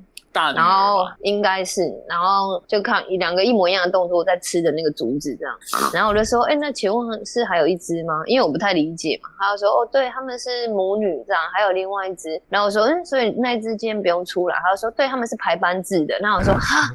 [0.56, 5.56] 然后应该是，然后就看一两个一模一样的动作在吃的那个竹子这样，
[5.94, 8.22] 然后我就说，哎，那请问是还有一只吗？
[8.26, 9.30] 因为我不太理解嘛。
[9.40, 12.42] 他就说，哦，对，他们是母女这样，还有另外一只。
[12.50, 14.56] 然后我说，嗯，所以那只今天不用出来。
[14.64, 16.18] 他就说，对，他们是排班制的。
[16.22, 16.90] 那我说， 哈，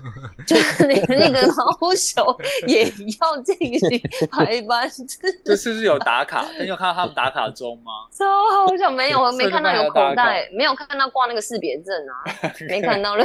[0.47, 4.01] 就是连那个老手也要进行
[4.31, 5.05] 排班制。
[5.45, 6.45] 这是不是有打卡？
[6.61, 7.93] 你有看到他们打卡钟吗？
[8.13, 8.25] 超
[8.67, 13.25] 好像没有，我没看到有口袋，没有看到挂那个识别证啊，没看到了。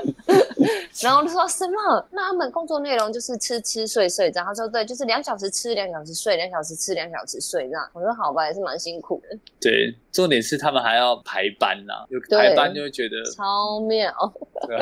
[1.01, 2.07] 然后他说什么？
[2.11, 4.45] 那他们工作内容就是吃吃睡睡这样。
[4.45, 7.89] 他说对，就是两小时吃，两小时睡，两小时吃，两小时睡这样。
[7.93, 9.37] 我说好吧，也是蛮辛苦的。
[9.59, 14.11] 对，重点是他们还要排班呐，有排班就会觉得超妙。
[14.67, 14.77] 对，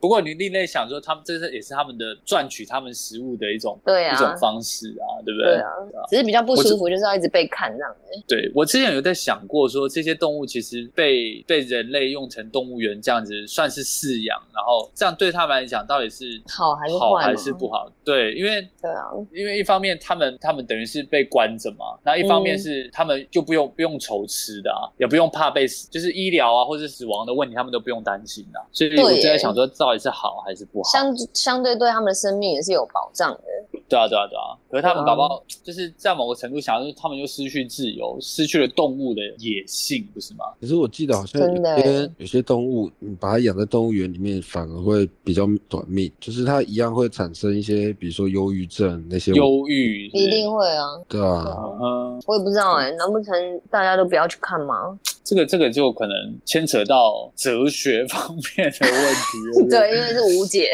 [0.00, 5.54] 不过你另类想说，他们这是也是他们的赚取他们食物的一种对啊一种方式啊，对不对？
[5.54, 5.70] 对啊，
[6.10, 7.96] 只是比较不舒服，就是要一直被看这样。
[8.28, 17.88] 对我之前有在想过，说这些动物其实被被人类用成动物园这样子，算是饲养，然后这样对他们来讲到底是好还是好还是不好？
[18.04, 28.60] 对，因为对啊，因为一方面他们他们等于是被关着嘛，那一方面是他们就不用不用愁吃的啊，也不用怕被死，就是医疗啊或者死亡的问题，他们都不用担心的。
[28.72, 30.90] 所以我就在想说，到底是好还是不好？
[30.90, 33.40] 相相对对他们的生命也是有保障的。
[33.88, 34.58] 对啊，对啊，对啊。
[34.68, 40.46] 可是他们宝宝就是在某个程度想，就是他们又失去自由，失去了动物的野性，不是吗？
[40.60, 49.32] 可是我记得好像有些有些动物，你把它养在动物园里面，反而会比较短命，就是它一样会产生一些，比如说忧郁症那些。
[49.32, 50.84] 忧郁一定会啊。
[51.08, 51.56] 对啊。
[51.80, 52.22] 嗯。
[52.26, 53.34] 我也不知道哎，难不成
[53.70, 54.98] 大家都不要去看吗？
[55.24, 59.68] 这个这个就可能牵扯到哲学方面的问题。
[59.70, 60.68] 对，因为是无解。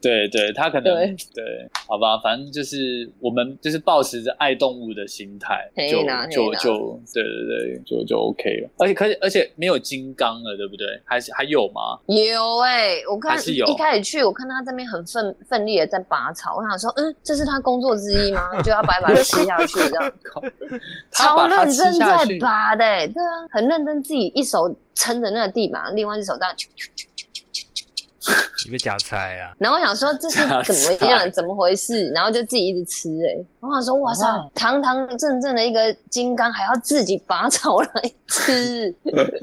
[0.00, 0.94] 对 对，他可能
[1.34, 1.44] 对，
[1.86, 5.98] 好吧，反正就是我们就是保持着爱动物的心态，就
[6.30, 8.70] 就就对对对，就就 OK 了。
[8.78, 10.86] 而且可而且没有金刚了，对不对？
[11.04, 12.00] 还是还有吗？
[12.06, 13.66] 有哎，我看是有。
[13.66, 18.40] 一开始去，我看他这边很奋奋力的在拔草，我想说，嗯，这是他工作之一吗？
[18.62, 20.12] 就要白白吃下去这样。
[21.12, 26.54] 超认真在拔的，对啊，很认真，自己一手撑着那个地板，另外一手这样。
[28.64, 29.54] 你被夹菜啊！
[29.58, 32.08] 然后我想说这是怎么样，怎么回事？
[32.10, 33.44] 然后就自己一直吃哎。
[33.60, 37.88] 我想说哇塞，堂堂正正的一个金刚，还要自己拔草来
[38.26, 38.94] 吃。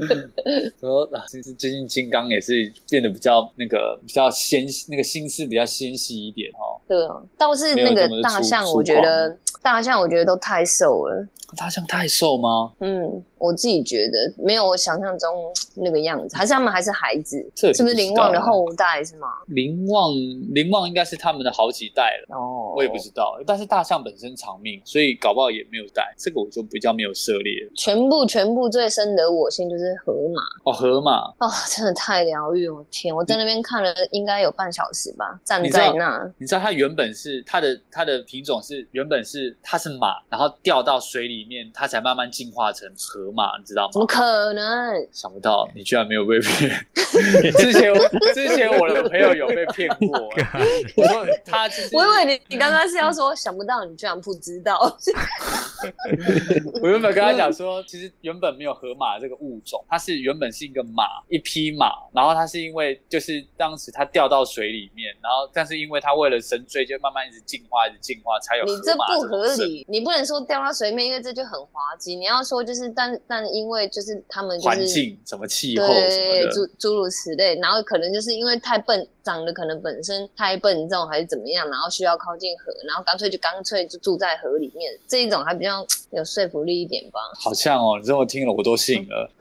[0.80, 6.80] 说其实最近金刚也是变得比较那个比较纤那个心思比较纤细一点哦。
[6.88, 11.28] 对啊，倒是那个大象，我觉得大象我觉得都太瘦了。
[11.56, 12.72] 大象太瘦吗？
[12.80, 15.30] 嗯，我自己觉得没有我想象中
[15.76, 17.38] 那个样子，还是他们还是孩子？
[17.56, 19.28] 是不是林旺的后代是吗？
[19.48, 20.12] 林旺，
[20.54, 22.36] 林旺应该是他们的好几代了。
[22.36, 23.38] 哦，我也不知道。
[23.46, 26.14] 但是大象本身长命，所以搞不好也没有带。
[26.18, 27.54] 这个我就比较没有涉猎。
[27.76, 30.42] 全部全部最深得我心就是河马。
[30.64, 32.68] 哦，河马哦，真的太疗愈！
[32.68, 36.32] 我天，我在那边看了应该有半小时吧，站在那。
[36.38, 41.43] 你知道它原本是它的它的品种是原本是它是马，然后掉到水里。
[41.44, 43.90] 里面它才慢慢进化成河马，你知道吗？
[43.92, 45.08] 怎么可能？
[45.12, 46.72] 想不到你居然没有被骗。
[47.58, 47.94] 之前
[48.34, 50.08] 之前我的朋友有被骗过。
[50.96, 54.98] 我说他，我以为你你刚刚是要说想不到你居然不知道。
[56.82, 68.66] 我原本跟他讲说，其实原本没有河马这个物种，它是原本是一个马，一匹马，然后它是因为就是当时它掉到水里面，然后但是因为它为了深追，就慢慢一直进化，一直进化，才有。
[68.66, 72.16] 你这不合理，你不能说掉到水面，因为这就很滑稽。
[72.16, 87.20] 你要说就是但但因为就是他们环境什么气候什么诸诸如此类，然后可能就是因为太笨，长得可能本身太笨重还是怎么样，然后需要靠近河，然后干脆就干脆就住在河里面，这一种还比较有说服力一点吧。
[87.40, 89.32] 好像哦，你这么听了我都信了。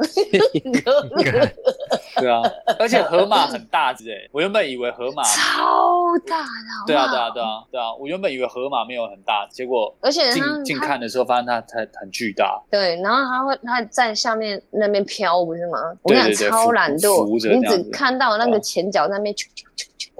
[2.17, 2.41] 对啊，
[2.79, 6.47] 而且河马很大只哎，我原本以为河马超大的。
[6.87, 12.61] 对啊对啊对啊对啊，我原本以为河马没有很大，结果而且近近看的时候发现它它很巨大。
[12.71, 15.79] 对，然后它会它在下面那边飘不是吗？
[16.03, 19.35] 我跟你讲超懒惰，你只看到那个前脚那边。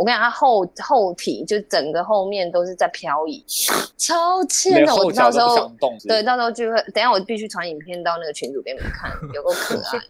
[0.03, 3.45] 我跟你讲，它后后体就整个后面都是在漂移，
[3.97, 4.93] 超欠的。
[4.97, 5.71] 我到时候
[6.09, 10.01] 对，到时候就会等下我必须传影片到那个群组给你们看，有够可爱。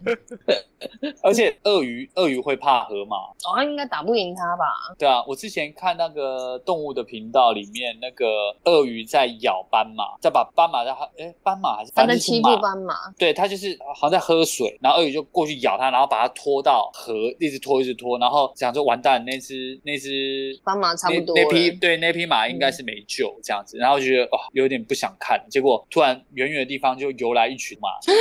[1.21, 4.65] 而且鳄鱼鳄鱼会怕河马，哦，应该打不赢它吧？
[4.97, 8.25] 对啊，我之前看那个动物的频道里面，那个
[8.65, 12.95] 鳄鱼在咬斑马，在把斑马在哎斑马还是它在欺负斑马？
[13.17, 27.89] 对，它就是好像在喝水，然后鳄鱼就过去咬它，然后把它拖到河，一直拖一直拖，然后想说完蛋，那只那只斑马差不多，那匹对那匹马应该是没救这样子，然后觉得哇有点不想看，结果突然远远的地方就游来一群马。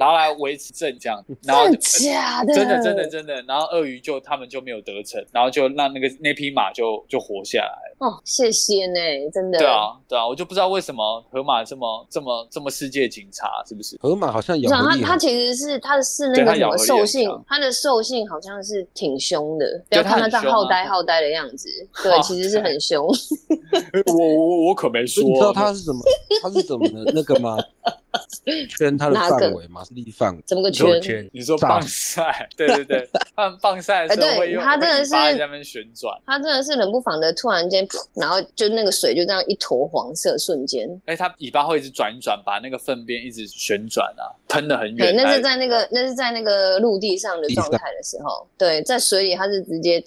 [0.00, 7.91] 然后来维持阵这样，然后假的，真的真的真的，然后鳄鱼就他们就没有得逞，然后就让那个那匹马就就活下来。
[8.02, 8.98] 哦，谢谢呢，
[9.32, 9.58] 真的。
[9.60, 13.96] 对啊，对啊，我就不知道为什么河马这么这么这么世界警察，是不是？
[14.02, 21.68] 河马好像有它它其实是它的是那个什么兽性，它的兽性好像是挺凶的，不要看它这样好呆好呆的样子，
[22.02, 23.06] 对， 其实是很凶。
[24.12, 26.00] 我我我可没说，你知道它是怎么
[26.42, 27.56] 它是怎么的那个吗？
[28.68, 30.42] 圈它的范围嘛，是立范围。
[30.46, 31.28] 怎么个圈？
[31.32, 32.48] 你说棒赛？
[32.56, 36.14] 对对对，棒 棒赛的时候会用它真的是在那边旋转。
[36.26, 40.88] 它真的是冷不防的，突然间，然后就那个水就这样一坨黄色，瞬间。
[41.06, 44.96] 哎，它尾巴会一直转一转，把那个粪便一直旋转啊，喷的很远。
[44.96, 48.46] 对，那是在那个那是在那个陆地上的状态的时候。
[48.58, 50.02] 对，在水里它是直接，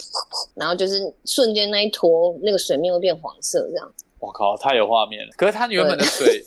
[0.53, 3.91] 然后就是瞬间那一坨那个水面会变黄色这样。
[4.19, 5.31] 我靠，太有画面了！
[5.37, 6.41] 可是它原本的水，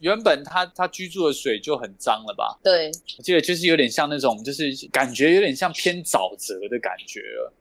[0.00, 2.58] 原本他他居住的水就很脏了吧？
[2.62, 7.52] 对，我记得就是有点像那种，就是感觉有点像偏沼泽的感觉了，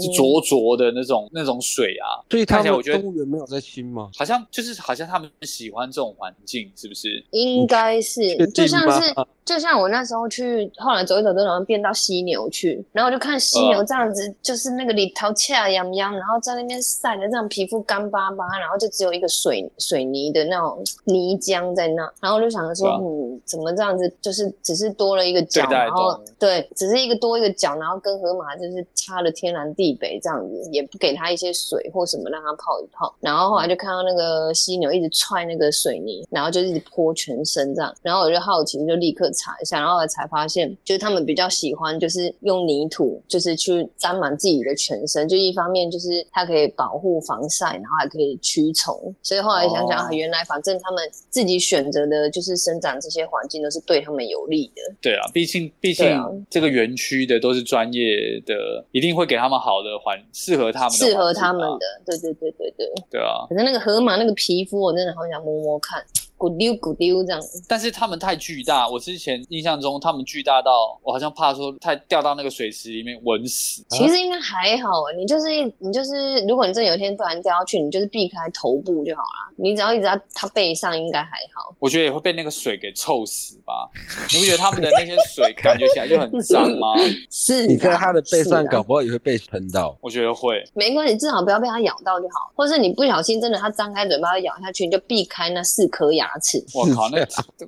[0.00, 2.24] 是浊浊的那种那种水啊。
[2.30, 4.10] 所以看起来我觉得动物园没有在清吗？
[4.16, 7.24] 好像就是好像他们喜欢这种环境，是不是？
[7.32, 9.14] 应该是，就像是。
[9.48, 39.30] 就像我那时候去，后来走一走，都然后变到犀牛去，然后我就看犀牛这样子，就是那个里头恰痒痒，然后在那边晒的这样皮肤干巴巴，然后就只有一个水水泥的那种泥浆在那，然后我就想着说，嗯，怎么这样子，就是只是多了一个角，然后对，只是一个多一个角，然后跟河马就是差了天南地北这样子，也不给它一些水或什么让它泡一泡，然后后来就看到那个犀牛一直踹那个水泥，然后就一直泼全身这样，然后我就好奇，就立刻。
[39.38, 45.28] 查一下，然后才发现，就是他们比较喜欢，就是用泥土，就是去沾满自己的全身。
[45.28, 49.14] 就一方面就是它可以保护、防晒，然后还可以驱虫。
[49.22, 54.82] 所以后来想想，原来反正他们自己选择的，就是生长这些环境都是对他们有利的。
[55.00, 56.06] 对啊，毕竟毕竟
[56.50, 61.86] 这个园区的都是专业的，一定会给他们好的环，适合他们、适合他们的。
[62.06, 62.86] 对对对对对。
[63.10, 63.46] 对啊。
[63.48, 66.02] 可是那个河马那个皮肤，我真的好想摸摸看。
[66.38, 73.84] 咕溜咕溜这样，但是他们太巨大，我之前印象中他们巨大到我好像怕说太掉到那个水池里面稳死。
[73.90, 79.52] 其实应该还好，你就是你就是，如果你真有一天突然掉下去，你就是避开头部就好了。
[79.56, 81.74] 你只要一直在它背上，应该还好。
[81.80, 83.90] 我觉得也会被那个水给臭死吧？
[84.32, 86.94] 你不觉得他们的那些水感觉起来就很脏吗？
[87.28, 89.96] 是，你在它的背上搞不好也会被喷到。
[90.00, 92.52] 我觉得会，没关系，至少不要被它咬到就好。
[92.54, 96.27] 或者是你不小心真的它张开嘴巴咬下去，你就避开那四颗牙。
[96.74, 97.26] 我靠，那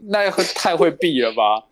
[0.08, 1.62] 那会太会避了吧？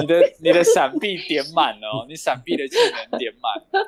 [0.00, 2.76] 你的你的闪避点满了，你闪避的技
[3.10, 3.82] 能点满，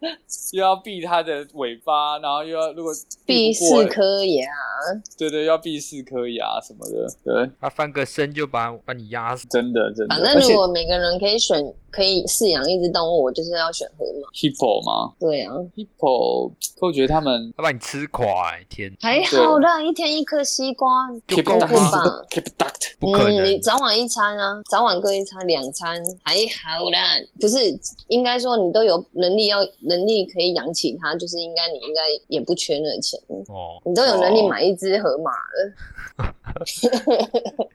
[0.52, 2.92] 又要避它的尾巴，然后又要如果
[3.24, 4.46] 避四颗牙，
[5.16, 10.14] 对对，要避四颗牙什么的，对，它翻个身就把把你压死，真的真的。
[10.14, 11.74] 反正如果每个人可以选。
[11.88, 14.28] 可以饲养一只动物，我就是要选河马。
[14.34, 15.14] Hippo 吗？
[15.18, 18.94] 对啊，Hippo，我觉得他们要把你吃垮，天！
[19.00, 20.90] 还好啦，一天一颗西瓜
[21.26, 21.72] 就够了吧？
[22.28, 23.42] Keep duct，不可能。
[23.46, 27.00] 你早晚一餐啊，早晚各一餐，两餐还好啦。
[27.40, 27.56] 不是，
[28.08, 33.18] 应该说你都有能力，要能力可以养起它，就是应该你应该也不缺那钱
[33.48, 33.80] 哦。
[33.84, 35.72] 你都有能力买一只河马了。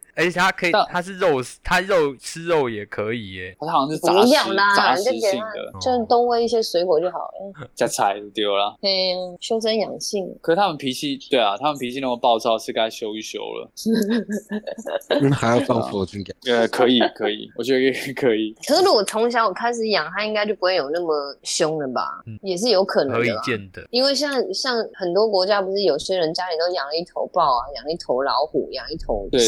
[0.16, 3.56] 而且它可以，它是肉，它肉吃肉也可以耶。
[3.60, 7.70] 它好像是杂食，杂食性的，就多喂一些水果就好了。
[7.76, 8.76] 加菜就丢了。
[8.82, 10.28] 对，修身养性。
[10.42, 13.72] 可是他们脾气，对啊，他们脾气那么暴躁，是该修一修了。
[15.34, 16.34] 还要放佛经给？
[16.52, 18.54] 呃，可以，可以，我觉得也可以。
[18.68, 22.22] 可是如果从小我开始养，它应该就不会有那么凶了吧？
[22.42, 23.20] 也是有可能的。
[23.20, 23.86] 可以见的。
[23.92, 29.42] 因为像像很多国家，不是有些人家里都养了一头豹啊，养一头老虎，养一头对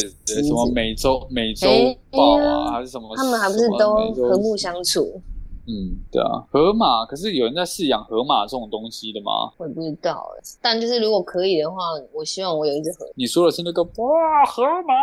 [0.56, 1.68] 什么美洲美洲
[2.12, 3.16] 豹啊，还是什么？
[3.16, 5.22] 他们还不是都和睦相处？
[5.66, 9.50] 嗯，对啊，河马，可是有人在饲养河马这种东西的吗？
[9.58, 10.28] 我也不知道，
[10.62, 11.78] 但就是如果可以的话，
[12.12, 13.10] 我希望我有一只河。
[13.16, 14.94] 你说的是那个哇河马，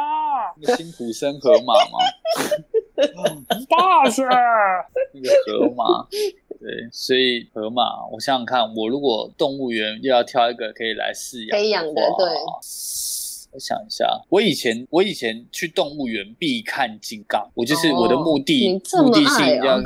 [0.61, 1.99] 那辛普森河马吗？
[3.71, 6.07] 大是那个河马，
[6.61, 12.29] 对，所以河马，我想想看，我如果动物园又要挑一个可以来饲养、可以养的，对。
[13.53, 19.81] 我想一下，我以前我以前去动物园必看金刚，我就是我的目的目的性要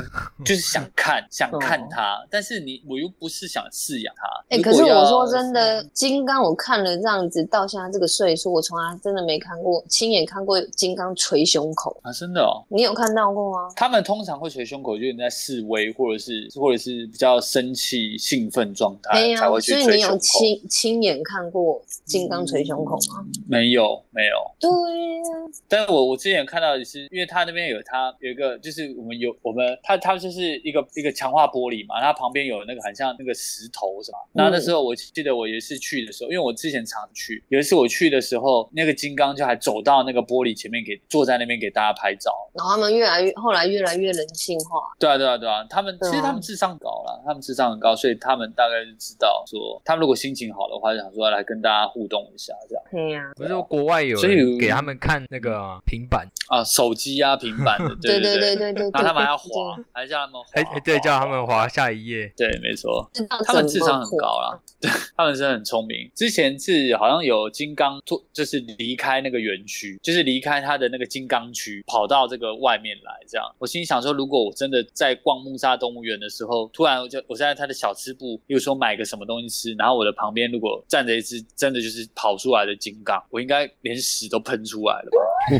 [0.45, 4.55] 就是想看 想看它，但是你我又不是想饲养它。
[4.55, 12.11] 哎，可是我说真的，金刚我看了这样子到现在这个岁数，我从来真的没看过亲眼看过金刚捶胸口啊！
[12.11, 13.69] 真的哦，你有看到过吗？
[13.75, 23.25] 他们通常会捶胸口，就是在示威或者是或者是比较生气兴奋状态才会去捶所以你有亲亲眼看过金刚捶胸口吗？
[23.55, 24.51] 没有，没有。
[24.59, 34.17] 对呀，但是我我之前看到的是，因为他那边有他有一个，就是我们有我们他他就是一个一个强化玻璃嘛，他旁边有那个很像那个石头是吧？
[34.33, 42.31] 那那时候我记得我有一次去的时候，因为我之前常去，有一次我去的时候，那个金刚就还走到那个玻璃前面给坐在那边给大家拍照。
[42.53, 44.79] 然后他们越来越后来越来越人性化。
[44.99, 52.83] 对啊对啊对啊，他们其实他们智商高了，他们智商很高，所以他们大概就知道说，他们如果心情好的话，就想说来跟大家互动一下这样。
[52.91, 53.31] 对呀。
[53.47, 56.27] 不是国外有，所以给他们看那个平板？
[56.47, 58.55] 啊，手机啊，平板的，对 对对。
[58.55, 61.67] 对对，然后他们还要滑，还叫他们滑，对，叫他们滑。
[61.67, 63.09] 下一页，对，没错，
[63.45, 66.09] 他们智商很高啦，对，他们是很聪明。
[66.15, 73.45] 之前是好像有金刚突，就是离开那个园区，就是离开他的那个金刚区，跑到这个外面来，这样。
[73.57, 85.59] 我心里想说，如果我真的在逛木沙动物园的时候，突然我就我在他的小吃部，比如说买个什么东西吃，然后我的旁边如果站着一只真的就是跑出来的金刚，我应该连屎都喷出来了吧？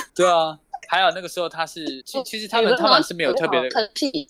[0.16, 0.58] 对啊。
[0.88, 4.26] 还有那个时候他是，其其实他们他们是没有特别的喷屁，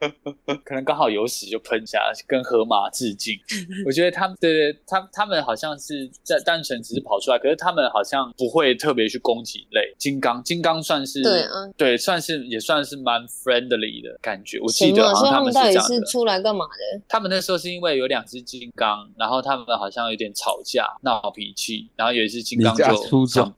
[0.64, 3.38] 可能刚好有屎就喷下，跟河马致敬。
[3.86, 9.94] 我觉得他们对对，他他们好像是在单纯只是跑出来，可是他们好像不会特别去攻击类。
[9.98, 14.58] 金刚金刚算是对对，算是也算是蛮 friendly 的感觉。
[14.60, 16.06] 我记得好像他们是这样的。
[16.06, 17.02] 出来干嘛的？
[17.08, 22.84] 他们那时候是因为有两只金刚，然后他们好像有点吵架闹脾气，然后有一只金刚就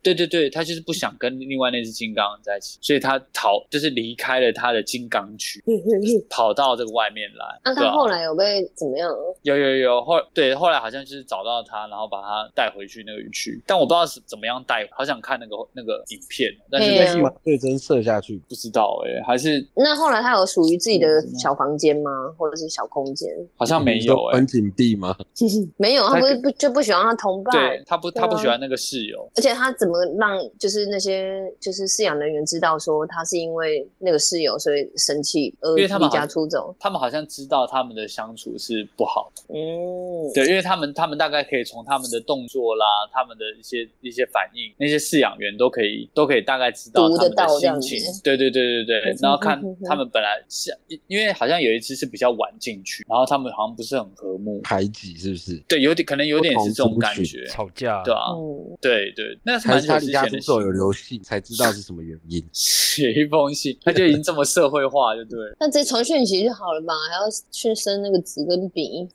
[0.03, 2.28] 对对对，他就是不想跟另外那只金刚。
[2.43, 5.63] 在一起，所以他逃就是离开了他的金刚区，
[6.29, 7.61] 跑到这个外面来。
[7.65, 9.11] 那他后来有被怎么样？
[9.43, 13.63] 有有有后对，后来好像就是找到他，然后把他带回去那个园区。
[13.67, 16.91] 但我不知道是怎么样带，好想看那个那个影片，但是
[17.23, 22.11] 被对针射下去，不知道哎，还是那后来他有属于自己的小房间吗？
[22.37, 23.29] 或者是小空间？
[23.57, 25.17] 好像没有哎，关紧闭吗？
[25.77, 27.53] 没有，他不是不就不喜欢他同伴？
[27.53, 36.75] 对他不他不喜欢那个室友，而且他怎么让就是那些就是饲养人员知道说他是因为那个室友所以生气而离家出走？
[36.79, 55.57] 他们好像知道他们的相处是不好的，嗯，对，因为他们他们大概可以从他们的动作啦，他们的一些一些反应，那些饲养员都可以都可以大概知道他们的心情，对对对对对，然后看他们本来是因为好像有一只是比较晚进去，然后他们好像不是很和睦，排挤是不是？
[55.69, 58.29] 对，有点可能有点是这种感觉，吵架，对啊，
[58.81, 62.45] 对对，那是他离家出走有流信，才知道是什么原因。
[62.53, 65.39] 写一封信， 他就已经这么社会化，就对。
[65.61, 66.95] 那直接传讯息就好了吧？
[67.09, 69.07] 还要去生那个纸跟笔？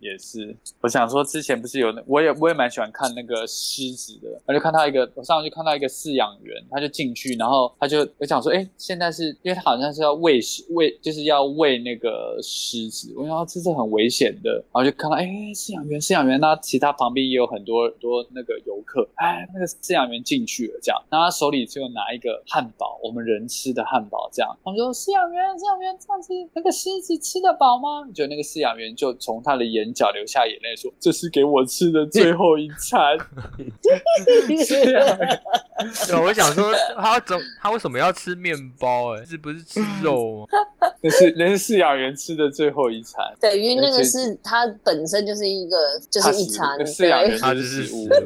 [0.00, 4.40] 也是，我想说，之前不是有那，我也我也蛮喜欢看那个狮子的。
[4.46, 10.40] 我就看到一个，我上去看到一个饲养员，他就进去，然后他就我想说，哎，现在是因为他好像是要喂
[10.70, 13.12] 喂，就是要喂那个狮子。
[13.16, 28.06] 我想这是很危险的，然后就看到，哎，饲养员，饲养员，那其他旁边也有很多多那个游客，哎，那个饲养员进去了，这样，然后他手里就拿一个汉堡，我们人吃的汉堡，这样，我说饲养员，饲养员，这样子那个狮子吃得饱吗？
[28.14, 33.16] 就那个饲养员就从他的眼角流下眼泪，说：“这是给我吃的最后一餐。”
[36.08, 39.14] 对，我想说他怎他为什么要吃面包？
[39.14, 40.46] 哎，是不是吃肉吗？
[41.02, 43.24] 那是那是饲养员吃的最后一餐。
[43.40, 45.76] 对，因为那个是他本身就是一个
[46.10, 48.08] 就是一餐，饲养员它就是食物。
[48.08, 48.18] 对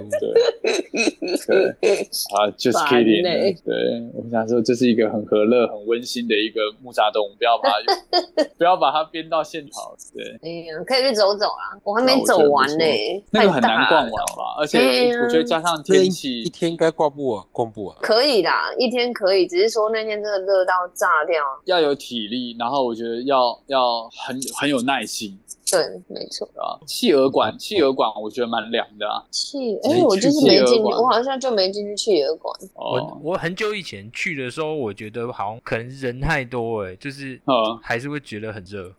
[1.47, 2.01] 对
[2.35, 3.23] 啊，just kidding。
[3.65, 9.83] 对，我想说这是一个很和乐、很温馨的一个木栅动物，不要把它 不要把它编到现场。
[10.15, 12.85] 对，哎呀，可以去走走啊，我还没走完呢。
[13.31, 14.57] 那个很难逛完吧？
[14.61, 17.97] 而且我觉得加上天气，一天应该逛不完，逛不完。
[18.01, 25.39] 可以啦，一天可以，只是说那天真的热到炸掉，要有体力，然后我觉得要要很很有耐心。
[25.71, 26.75] 对，没错啊。
[26.85, 29.23] 企鹅馆，企鹅馆我觉得蛮凉的啊。
[29.31, 32.53] 企，哎，我就是没进去，我好像就没进去企鹅馆。
[32.75, 38.93] 我我很久以前去的时候，我觉得好像可能人太多，哎，就是呃，还是会觉得很热。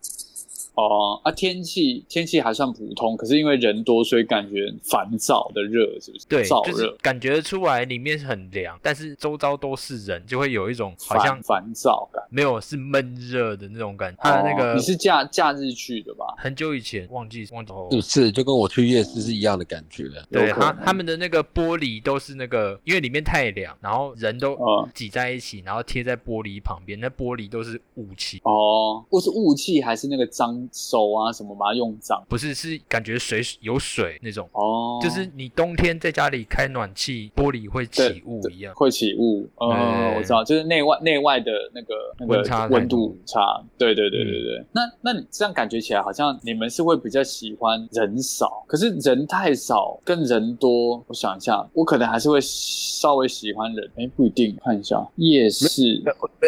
[0.74, 6.26] 哦啊，天气天气还算普通，可是因为人多，所以感觉烦躁的热，是不是？
[6.26, 14.20] 对，就是感觉出来里面是很凉，但是周遭都是人，就会有一种好像烦躁感，没有是闷热的那种感觉。
[14.22, 16.24] 它的那个你是假假日去的吧？
[16.38, 20.08] 很久以前忘记忘记是是就跟我去夜市是一样的感觉。
[20.30, 24.56] 对，他他们的那个玻璃都是那个，因为里面太凉，然后人都
[24.94, 28.40] 挤在一起，然后贴在玻璃旁边，那玻璃都是雾气。
[28.44, 30.61] 哦，或是雾气还是那个脏。
[30.72, 32.22] 手啊什么把它用脏？
[32.28, 39.48] 不是，是感觉水有水那种哦，就是你冬天在家里开暖气，玻璃会起雾一样，会起雾。
[39.56, 43.62] 哦，我知道，就是内外内外的那个那个温度差。
[43.78, 44.64] 对对对对对。
[44.72, 53.90] 那那你这样感觉起来，好像你们是会比较喜欢人少，可是人太少跟人多，我想一下，我可能还是会稍微喜欢人。
[53.96, 56.02] 哎，不一定，看一下夜市，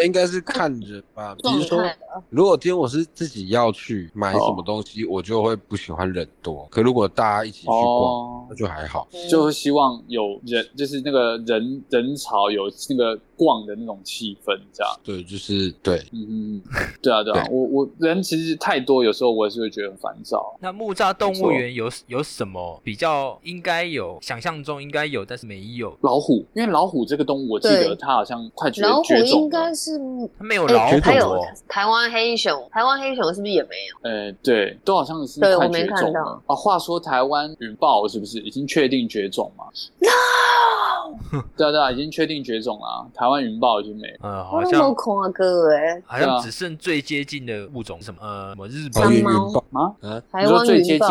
[0.05, 1.35] 应该是看人吧。
[1.37, 1.83] 比如说，
[2.31, 4.04] 如果今天我是自己要去。
[4.13, 6.67] 买什么东西，我就会不喜欢人多。
[6.71, 9.09] 可如果大家一起去逛，那就还好。
[9.31, 15.01] 就希望有人，就是那个人人潮有那个逛的那种气氛，这样。
[15.03, 16.63] 对，就是对，嗯嗯，
[17.03, 17.47] 对啊，对啊。
[17.51, 20.57] 我我人其实太多，有时候我也是会觉得很烦躁。
[20.61, 26.45] 那木栅动物园有有什么比较应该有，想象中应该有，但是没有老虎？
[26.55, 28.91] 因为老虎这个动物，我记得它好像快绝绝种。
[28.91, 29.99] 老虎应该是
[30.39, 34.11] 它没有老虎，还有台湾黑熊，台湾黑熊是不是也没有？
[34.11, 36.55] 呃，对，都好像是快绝种啊。
[36.55, 39.65] 话说台湾云豹是不是已经确定绝种吗
[39.99, 43.11] ？No，对啊对啊，已经确定绝种了。
[43.25, 44.19] 台湾云豹已经没了。
[44.21, 49.97] 呃，好像夸哥哎，好像只剩最接近的物种什么呃，什么日本云豹吗？
[50.39, 51.09] 你说最接近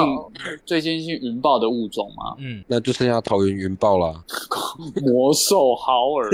[0.63, 2.35] 最接近云豹的物种吗？
[2.37, 4.23] 嗯，那就剩下桃园云豹啦。
[5.03, 6.29] 魔兽豪尔，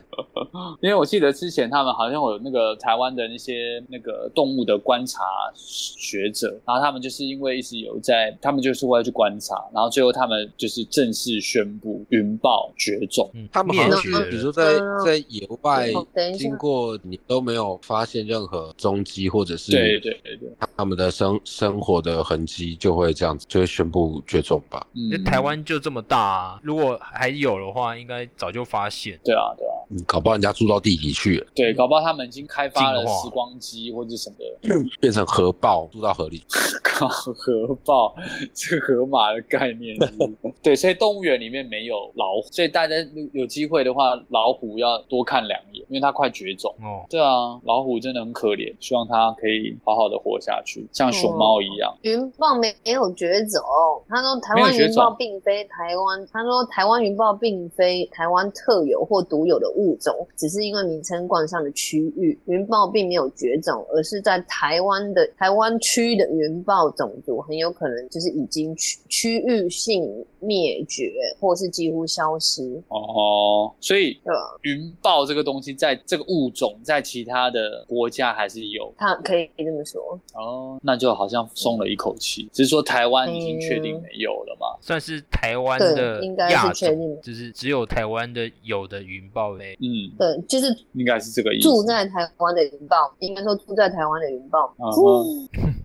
[0.80, 5.22] 因为我记得之前他们好像有那个台湾的那些那个动物的观察。
[5.54, 13.30] 学者，然后他们就是因为一直有在，他们就是会去观察，然后最后他们就是正式宣布云豹绝种。
[13.52, 14.64] 他们好像是，比如说在
[15.04, 15.88] 在野外
[16.36, 24.86] 经过，你都没有发现任何踪迹，或者是对对对对，他们的生生活的痕迹就会这样子，就会宣布绝种吧。
[24.94, 29.18] 嗯，台湾就这么大，啊如果还有的话，应该早就发现。
[29.24, 31.46] 对啊，对啊，嗯，搞不好人家住到地底去了。
[31.54, 36.42] 对，搞不好他们已经开发了时光机或者什么的， 变成核爆住到河里。
[36.82, 38.14] 靠，核爆，
[38.52, 39.96] 这河马的概念。
[40.62, 42.94] 对，所以动物园里面没有老虎，所以大家
[43.32, 46.74] 有机会的话，老虎要多看两眼，因为它快绝种。
[46.80, 51.96] 哦，对啊，老虎真的很可怜，希望它可以好好的活下去，像熊猫一样。
[52.02, 53.62] 云豹没没有绝种，
[54.08, 70.24] 他说台湾云豹并非台湾，他说台湾云豹并非台湾特有或独有的物种，只是因为名称冠上的区域，云豹并没有绝种，而是在台湾的台湾区的云豹种族很有可能就是已经区区域性。
[70.40, 74.16] 灭绝，或是几乎消失哦，所以
[74.62, 80.00] 云豹这个东西，在这个物种，在其他的国家还是有，它可以这么说
[80.34, 82.48] 哦，那就好像松了一口气。
[82.52, 91.68] 只是说台湾已经确定没有了嘛，算是台湾的应该是确定，就是只有台湾的有的云豹类，嗯，对，就是应该是这个意思。
[91.68, 94.74] 住在台湾的云豹，应该说住在台湾的云豹。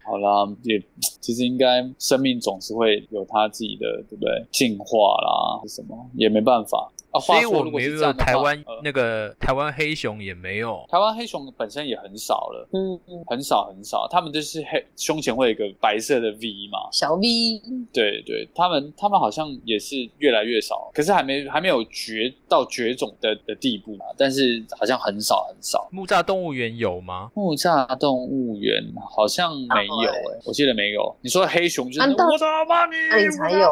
[0.06, 0.82] 好啦，也
[1.22, 4.46] 其实应该生命总是会有它自己的，对不对？
[4.52, 6.92] 进化啦，什么也没办法。
[7.22, 17.24] 所以我没有台湾那个台湾黑熊也没有，台湾黑熊本身也很少了，嗯嗯，很少很少，他们就是黑胸前会有一个白色的 V 嘛，小 V，
[17.94, 25.88] 对对，他们他们好像也是越来越少，可是还没还没有绝到绝种的的地步嘛，但是好像很少很少。
[25.92, 27.30] 木栅动物园有吗？
[27.36, 28.84] 木栅动物园
[29.16, 31.16] 好像没有哎，我记得没有。
[31.22, 33.70] 你说黑熊就是我操妈你，那里才有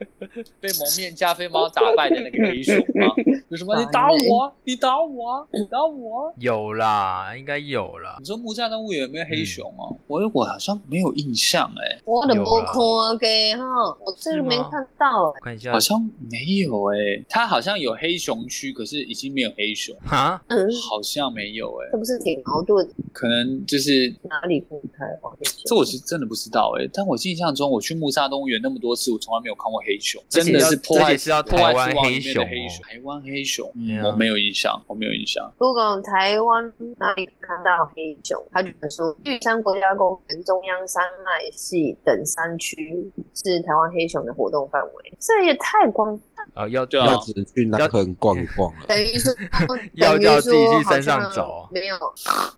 [0.60, 2.79] 被蒙面加菲猫打败的那个黑熊。
[2.94, 3.14] 吗？
[3.48, 3.78] 有什么？
[3.80, 6.32] 你打我，你打我，你打我？
[6.38, 8.16] 有啦，应该有啦。
[8.18, 9.88] 你说木栅动物园有没有黑熊啊？
[10.06, 11.98] 我我好像没有印象哎。
[12.04, 13.64] 我的不看给哈，
[14.04, 16.00] 我这个没看到看一下，好像
[16.30, 16.96] 没有哎。
[17.28, 20.40] 它好像有黑熊区，可是已经没有黑熊啊。
[20.48, 21.88] 嗯，好像没有哎。
[21.92, 22.88] 这不是挺矛盾？
[23.12, 25.36] 可能就是哪里不太好？
[25.64, 26.88] 这我是真的不知道哎。
[26.92, 30.22] 但我印象中，我去木栅动物园那么多次，我从来没有看过黑熊。
[30.28, 32.44] 真的是破坏是要台湾黑熊，
[32.82, 33.70] 台湾黑熊，
[34.04, 35.52] 我没有印象，我没有印象。
[35.58, 46.18] 如果台湾哪里看到黑熊，他就说玉山国家公园中央山脉系等山区是台湾黑熊的活动范围，这也太广
[46.54, 46.68] 泛啊！
[46.68, 49.34] 要要只去南横逛一逛了，等于是
[49.94, 51.96] 要要自己去山上走，没有，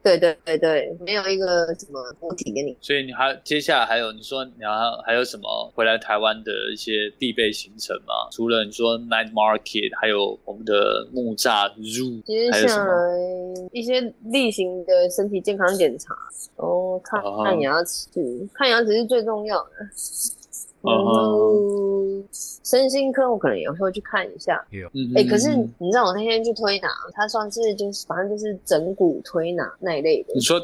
[0.03, 2.77] 对对对对，没有一个什么物体给你。
[2.81, 4.71] 所以你还接下来还有你说你要
[5.07, 8.29] 还有什么回来台湾的一些必备行程吗？
[8.31, 12.93] 除了你说 night market，还有我们的木栅 zoo，接下来
[13.73, 16.15] 一些例行的身体健康检查，
[16.57, 18.11] 哦，看看牙齿，
[18.55, 19.71] 看牙齿是最重要的。
[20.83, 21.53] 然后
[22.65, 24.65] 身心科我可能也会去看一下。
[25.17, 30.35] 哎，可是你知道我那天去推拿，他算是就是反正就是整骨推拿那一类的。
[30.35, 30.61] 你说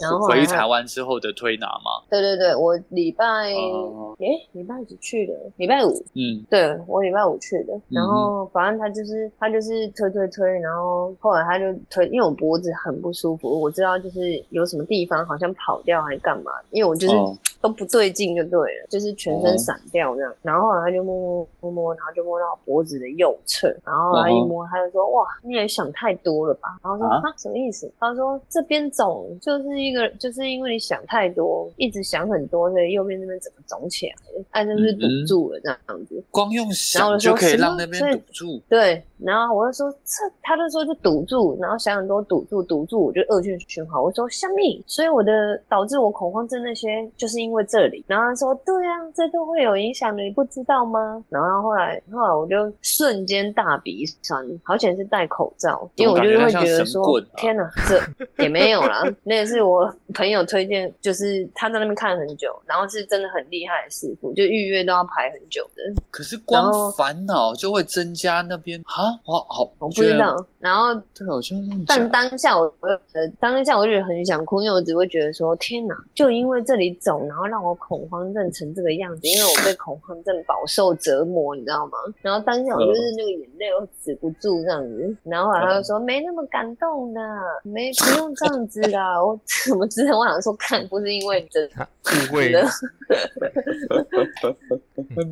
[0.00, 2.02] 然后回台湾之后的推拿吗？
[2.08, 5.34] 对对对，我礼拜哎礼拜几去的？
[5.56, 5.90] 礼拜五。
[6.14, 7.78] 嗯，对我礼拜五去的。
[7.88, 17.14] 然后反正他就是他就是推推推，然后后来他就推，因为我脖子很不舒服，我知道就是有什么地方好像跑掉还是干嘛，因为我就是
[17.60, 19.60] 都不对劲就对了，就是全身。
[19.60, 34.14] 散掉这样，然后他就摸摸摸摸，然后就摸到脖子的右侧，然后他一摸，他就说：“哇，你也想太多了吧？”然后说：“啊，什么意思？”他说：“这边肿就是一个，就是因为你想太多，一直想很多，所以右边这边怎么肿起来？
[34.52, 36.24] 哎，就是堵住了这样子。
[36.30, 38.62] 光用想就可以让那边堵住。
[38.66, 44.02] 对，然后我就说这，他就说就堵住，然后想很多堵住，堵住我就恶性循环。
[44.02, 48.02] 我说香蜜，所以我的导致我恐慌症那些就是因为这里。
[48.06, 51.20] 然后他说：“对啊，这都。”会有影响的，你不知道吗？
[51.28, 58.00] 然后后来，后来我就瞬间大鼻酸，好险是戴口罩，因为我就会觉得说，天哪，这
[58.40, 59.02] 也没有啦。
[59.24, 66.00] 那也是我朋友推荐，就是他在那边看很久，然后是真的很厉害的师傅，就预约都要排很久的。
[66.12, 70.36] 可是光烦恼就会增加那边啊，我好，我不知道。
[70.60, 71.56] 然后对，我就
[71.88, 79.50] 但当下我，呃，当下我就很想哭，因为我只会觉得说，天哪，就因为这里走，然后让我恐慌症成这个样子，因为。
[79.50, 81.98] 我被恐慌症饱受折磨，你知道吗？
[82.22, 87.20] 然后当下我就是那个眼泪又止不住这样子，然后他就说没那么感动的，
[87.64, 88.98] 没不用这样子的。
[89.20, 89.36] 我
[89.66, 92.62] 怎么之前我想说看，不是因为真误会的。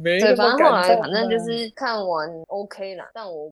[0.02, 3.46] 对，反正后来反正就是看完 OK 了，但我。